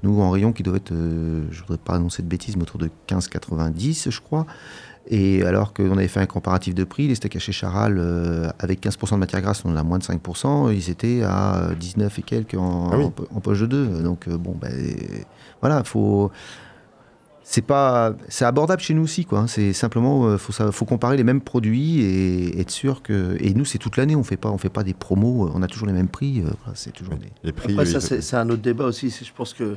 nous, 0.03 0.21
en 0.21 0.31
rayon 0.31 0.53
qui 0.53 0.63
doivent 0.63 0.77
être, 0.77 0.93
euh, 0.93 1.43
je 1.51 1.61
voudrais 1.61 1.79
pas 1.79 1.95
annoncer 1.95 2.23
de 2.23 2.29
bêtises, 2.29 2.57
mais 2.57 2.63
autour 2.63 2.79
de 2.81 2.91
15,90, 3.07 4.11
je 4.11 4.21
crois. 4.21 4.47
Et 5.09 5.43
alors 5.45 5.73
qu'on 5.75 5.93
avait 5.99 6.07
fait 6.09 6.21
un 6.21 6.27
comparatif 6.27 6.75
de 6.77 6.85
prix, 6.85 7.09
les 7.09 7.17
steaks 7.17 7.35
hachés 7.37 7.51
Charal, 7.53 7.97
euh, 7.99 8.49
avec 8.61 8.81
15% 8.81 9.15
de 9.17 9.21
matière 9.21 9.43
grasse, 9.43 9.65
on 9.65 9.73
en 9.73 9.77
a 9.77 9.83
moins 9.83 9.99
de 9.99 10.05
5%, 10.05 10.73
ils 10.73 10.91
étaient 10.91 11.23
à 11.25 11.71
19 11.79 12.19
et 12.19 12.23
quelques 12.23 12.55
en, 12.55 12.91
Ah 12.93 12.97
oui. 12.99 13.05
en 13.05 13.11
po- 13.11 13.27
en 13.35 13.41
poche 13.41 13.61
de 13.61 13.67
deux. 13.67 13.87
Donc, 14.03 14.29
bon, 14.29 14.57
ben, 14.61 14.73
voilà, 15.61 15.83
faut 15.85 16.31
c'est 17.45 17.63
pas 17.63 18.15
c'est 18.29 18.45
abordable 18.45 18.81
chez 18.81 18.95
nous 18.95 19.03
aussi 19.03 19.25
quoi 19.25 19.41
hein. 19.41 19.47
c'est 19.47 19.73
simplement 19.73 20.27
euh, 20.27 20.39
faut 20.39 20.53
ça 20.53 20.71
faut 20.71 20.85
comparer 20.85 21.17
les 21.17 21.25
mêmes 21.25 21.41
produits 21.41 22.01
et 22.03 22.61
être 22.61 22.71
sûr 22.71 23.03
que 23.03 23.37
et 23.41 23.53
nous 23.55 23.65
c'est 23.65 23.79
toute 23.79 23.97
l'année 23.97 24.15
on 24.15 24.23
fait 24.23 24.37
pas 24.37 24.49
on 24.51 24.59
fait 24.59 24.69
pas 24.69 24.85
des 24.85 24.95
promos 24.95 25.47
euh, 25.47 25.53
on 25.55 25.61
a 25.63 25.67
toujours 25.67 25.87
les 25.89 25.93
mêmes 25.93 26.09
prix 26.09 26.39
euh, 26.41 26.45
voilà, 26.63 26.75
c'est 26.75 26.93
toujours 26.93 27.15
des 27.17 27.27
les 27.43 27.53
prix. 27.53 27.73
Après, 27.73 27.85
oui, 27.85 28.01
ça, 28.01 28.01
c'est 28.01 28.37
un 28.37 28.49
autre 28.49 28.63
débat 28.63 28.85
aussi. 28.85 29.11
Je 29.11 29.33
pense 29.35 29.55
que 29.55 29.77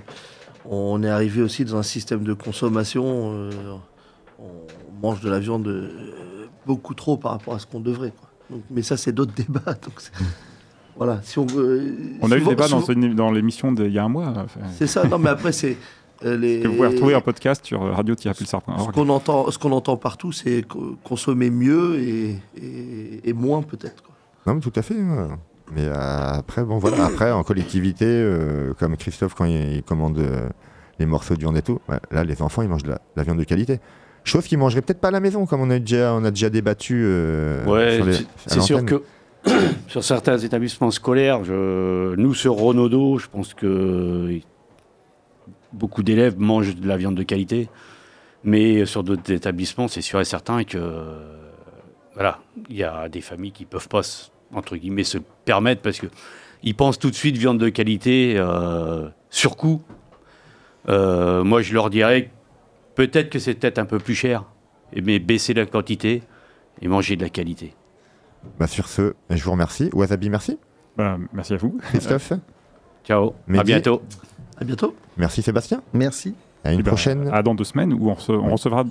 on 0.68 1.02
est 1.04 1.10
arrivé 1.10 1.42
aussi 1.42 1.66
dans 1.66 1.78
un 1.78 1.84
système 1.84 2.24
de 2.24 2.34
consommation. 2.34 3.04
euh, 3.34 3.50
on 4.40 5.02
mange 5.02 5.22
de 5.22 5.30
la 5.30 5.40
viande 5.40 5.68
euh, 5.68 6.48
beaucoup 6.66 6.94
trop 6.94 7.18
par 7.18 7.32
rapport 7.34 7.56
à 7.56 7.60
ce 7.60 7.66
qu'on 7.68 7.80
devrait. 7.80 8.12
quoi. 8.12 8.30
Donc, 8.50 8.64
mais 8.72 8.82
ça, 8.82 8.98
c'est 8.98 9.12
d'autres 9.12 9.34
débats. 9.36 9.74
Donc 9.84 9.94
voilà. 10.98 11.20
Si 11.24 11.38
on, 11.40 11.46
euh, 11.56 11.94
On 12.22 12.32
a 12.32 12.36
eu 12.36 12.40
le 12.40 12.46
débat 12.46 12.68
dans, 12.68 12.82
souvent- 12.82 12.94
une- 13.00 13.14
dans 13.16 13.32
l'émission 13.32 13.72
d'il 13.72 13.92
y 13.92 14.00
a 14.00 14.04
un 14.04 14.10
mois. 14.10 14.28
enfin, 14.36 14.62
C'est 14.78 14.88
ça. 14.88 15.06
Non, 15.08 15.20
mais 15.20 15.30
après, 15.30 15.52
c'est 15.52 15.78
les. 16.24 16.60
que 16.62 16.68
vous 16.68 16.76
pouvez 16.76 16.88
retrouver 16.88 17.16
en 17.16 17.22
podcast 17.22 17.66
sur 17.66 17.84
euh, 17.84 17.92
Ce 17.92 17.96
radio-pulsar.org. 17.96 18.92
qu'on 18.94 19.10
entend, 19.10 19.52
ce 19.52 19.58
qu'on 19.58 19.72
entend 19.72 19.98
partout, 19.98 20.32
c'est 20.32 20.64
co- 20.64 20.96
consommer 21.04 21.50
mieux 21.50 22.00
et, 22.00 22.36
et- 22.62 23.30
et 23.30 23.34
moins 23.34 23.62
peut-être. 23.62 24.04
quoi. 24.04 24.14
Non, 24.48 24.56
mais 24.56 24.62
tout 24.62 24.74
à 24.76 24.82
fait. 24.82 24.96
ouais. 24.96 25.28
Mais 25.74 25.86
euh, 25.86 25.94
après, 26.34 26.64
bon, 26.64 26.78
voilà. 26.78 27.06
Après, 27.06 27.32
en 27.32 27.44
collectivité, 27.44 28.06
euh, 28.08 28.74
comme 28.80 28.96
Christophe, 28.98 29.34
quand 29.34 29.46
il, 29.46 29.78
il 29.78 29.84
commande 29.84 30.20
euh, 30.20 30.48
les 31.00 31.06
morceaux 31.08 31.34
de 31.34 31.40
viande 31.40 31.58
et 31.58 31.64
tout, 31.64 31.80
ouais, 31.90 31.98
là, 32.12 32.24
les 32.24 32.42
enfants, 32.44 32.62
ils 32.62 32.70
mangent 32.70 32.84
de 32.84 32.90
la, 32.92 33.02
la 33.16 33.24
viande 33.24 33.40
de 33.40 33.44
qualité. 33.44 33.80
Chose 34.24 34.46
qu'ils 34.46 34.58
mangeraient 34.60 34.82
peut-être 34.82 35.00
pas 35.02 35.08
à 35.10 35.12
la 35.12 35.20
maison, 35.20 35.46
comme 35.48 35.62
on 35.62 35.70
a 35.72 35.80
déjà, 35.80 36.14
on 36.14 36.24
a 36.24 36.30
déjà 36.32 36.50
débattu. 36.52 37.02
euh, 37.06 37.66
Ouais, 37.66 37.96
sur 37.98 38.06
les- 38.06 38.14
c'est- 38.46 38.62
sûr 38.62 38.86
que 38.86 39.02
sur 39.88 40.04
certains 40.04 40.38
établissements 40.38 40.92
scolaires, 40.92 41.44
je, 41.44 42.16
nous 42.16 42.34
sur 42.36 42.54
Renaudot, 42.56 43.18
je 43.20 43.28
pense 43.28 43.54
que 43.56 44.40
beaucoup 45.76 46.04
d'élèves 46.04 46.40
mangent 46.40 46.76
de 46.76 46.88
la 46.88 46.98
viande 46.98 47.16
de 47.16 47.24
qualité, 47.24 47.70
mais 48.44 48.86
sur 48.86 49.04
d'autres 49.04 49.32
établissements, 49.32 49.88
c'est 49.88 50.02
sûr 50.02 50.20
et 50.20 50.26
certain 50.26 50.64
que 50.64 50.80
voilà, 52.14 52.40
il 52.70 52.78
y 52.78 52.84
a 52.84 53.10
des 53.10 53.22
familles 53.22 53.52
qui 53.52 53.66
peuvent 53.66 53.90
pas 53.90 54.04
se- 54.04 54.30
entre 54.54 54.76
guillemets 54.78 55.04
se 55.04 55.18
le 55.18 55.24
permettre 55.44 55.82
parce 55.82 56.00
que 56.00 56.08
ils 56.64 56.74
pensent 56.76 56.98
tout 56.98 57.10
de 57.12 57.16
suite 57.16 57.38
viande 57.38 57.58
de 57.60 57.70
qualité 57.70 58.36
euh, 58.38 59.10
sur 59.30 59.58
coût. 59.58 59.82
Euh, 60.88 61.44
moi, 61.44 61.62
je 61.62 61.74
leur 61.74 61.90
dirais 61.90 62.32
peut-être 62.96 63.30
que 63.30 63.40
c'est 63.40 63.54
peut-être 63.56 63.78
un 63.80 63.86
peu 63.86 64.00
plus 64.00 64.16
cher, 64.16 64.46
mais 64.96 65.20
baisser 65.20 65.54
la 65.54 65.66
quantité 65.66 66.24
et 66.82 66.88
manger 66.88 67.16
de 67.18 67.22
la 67.24 67.30
qualité. 67.30 67.74
Bah, 68.60 68.68
sur 68.68 68.88
ce, 68.88 69.14
je 69.30 69.44
vous 69.44 69.52
remercie. 69.52 69.90
Wasabi, 69.94 70.30
merci. 70.30 70.58
Bah, 70.98 71.18
merci 71.34 71.54
à 71.54 71.58
vous. 71.58 71.78
Christophe, 71.82 72.34
Ciao, 73.04 73.34
Mehdi. 73.48 73.60
à 73.60 73.64
bientôt. 73.64 74.02
À 74.60 74.64
bientôt. 74.64 74.96
merci 75.18 75.42
Sébastien. 75.42 75.82
Merci. 75.94 76.34
À 76.64 76.74
une 76.74 76.80
Et 76.80 76.84
ben, 76.84 76.90
prochaine. 76.90 77.30
À 77.32 77.44
dans 77.44 77.54
deux 77.54 77.64
semaines, 77.64 77.94
où 77.94 78.10
on, 78.10 78.14
rece- 78.16 78.32
on 78.32 78.50
recevra, 78.50 78.84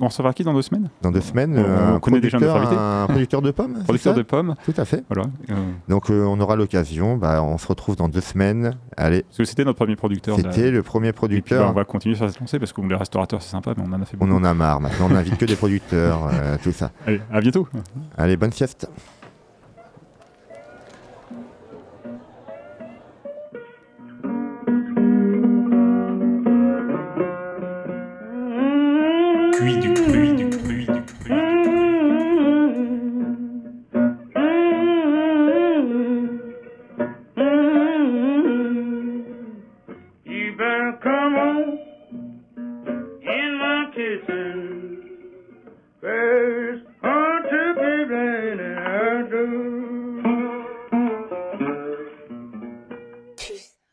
on 0.00 0.06
recevra 0.08 0.32
qui 0.32 0.42
dans 0.42 0.54
deux 0.54 0.62
semaines? 0.62 0.90
Dans 1.02 1.12
deux 1.12 1.20
semaines, 1.20 1.56
on- 1.56 1.62
euh, 1.62 1.92
on 1.92 1.94
un, 1.94 2.00
connaît 2.00 2.18
déjà 2.20 2.40
notre 2.40 2.56
invité. 2.56 2.74
un 2.76 3.06
producteur 3.08 3.40
de 3.42 3.50
pommes. 3.52 3.74
Producteur 3.84 4.14
de 4.14 4.22
pommes. 4.22 4.56
Tout 4.64 4.74
à 4.76 4.84
fait. 4.84 5.04
Voilà. 5.08 5.28
Euh, 5.50 5.54
Donc 5.88 6.10
euh, 6.10 6.24
on 6.24 6.40
aura 6.40 6.56
l'occasion. 6.56 7.16
Bah, 7.16 7.40
on 7.44 7.58
se 7.58 7.68
retrouve 7.68 7.94
dans 7.94 8.08
deux 8.08 8.20
semaines. 8.20 8.74
Allez, 8.96 9.22
parce 9.22 9.36
que 9.38 9.44
c'était 9.44 9.64
notre 9.64 9.76
premier 9.78 9.94
producteur. 9.94 10.36
la- 10.36 10.50
c'était 10.50 10.72
le 10.72 10.82
premier 10.82 11.08
Et 11.08 11.12
puis, 11.12 11.18
producteur. 11.18 11.62
bah, 11.66 11.70
on 11.70 11.74
va 11.74 11.84
continuer 11.84 12.16
sur 12.16 12.28
cette 12.28 12.40
lancée 12.40 12.58
parce 12.58 12.72
que 12.72 12.80
les 12.80 12.96
restaurateurs, 12.96 13.40
c'est 13.40 13.50
sympa, 13.50 13.72
mais 13.76 13.84
on 13.86 13.92
en 13.92 14.02
a 14.02 14.04
fait 14.04 14.16
On 14.20 14.26
beaucoup. 14.26 14.40
en 14.40 14.44
a 14.44 14.52
marre 14.52 14.80
maintenant. 14.80 15.06
On 15.06 15.10
n'invite 15.14 15.36
que 15.38 15.44
des 15.44 15.54
producteurs, 15.54 16.28
euh, 16.32 16.56
tout 16.60 16.72
ça. 16.72 16.90
Allez, 17.06 17.20
à 17.30 17.40
bientôt. 17.40 17.68
Allez, 18.18 18.36
bonne 18.36 18.52
sieste. 18.52 18.88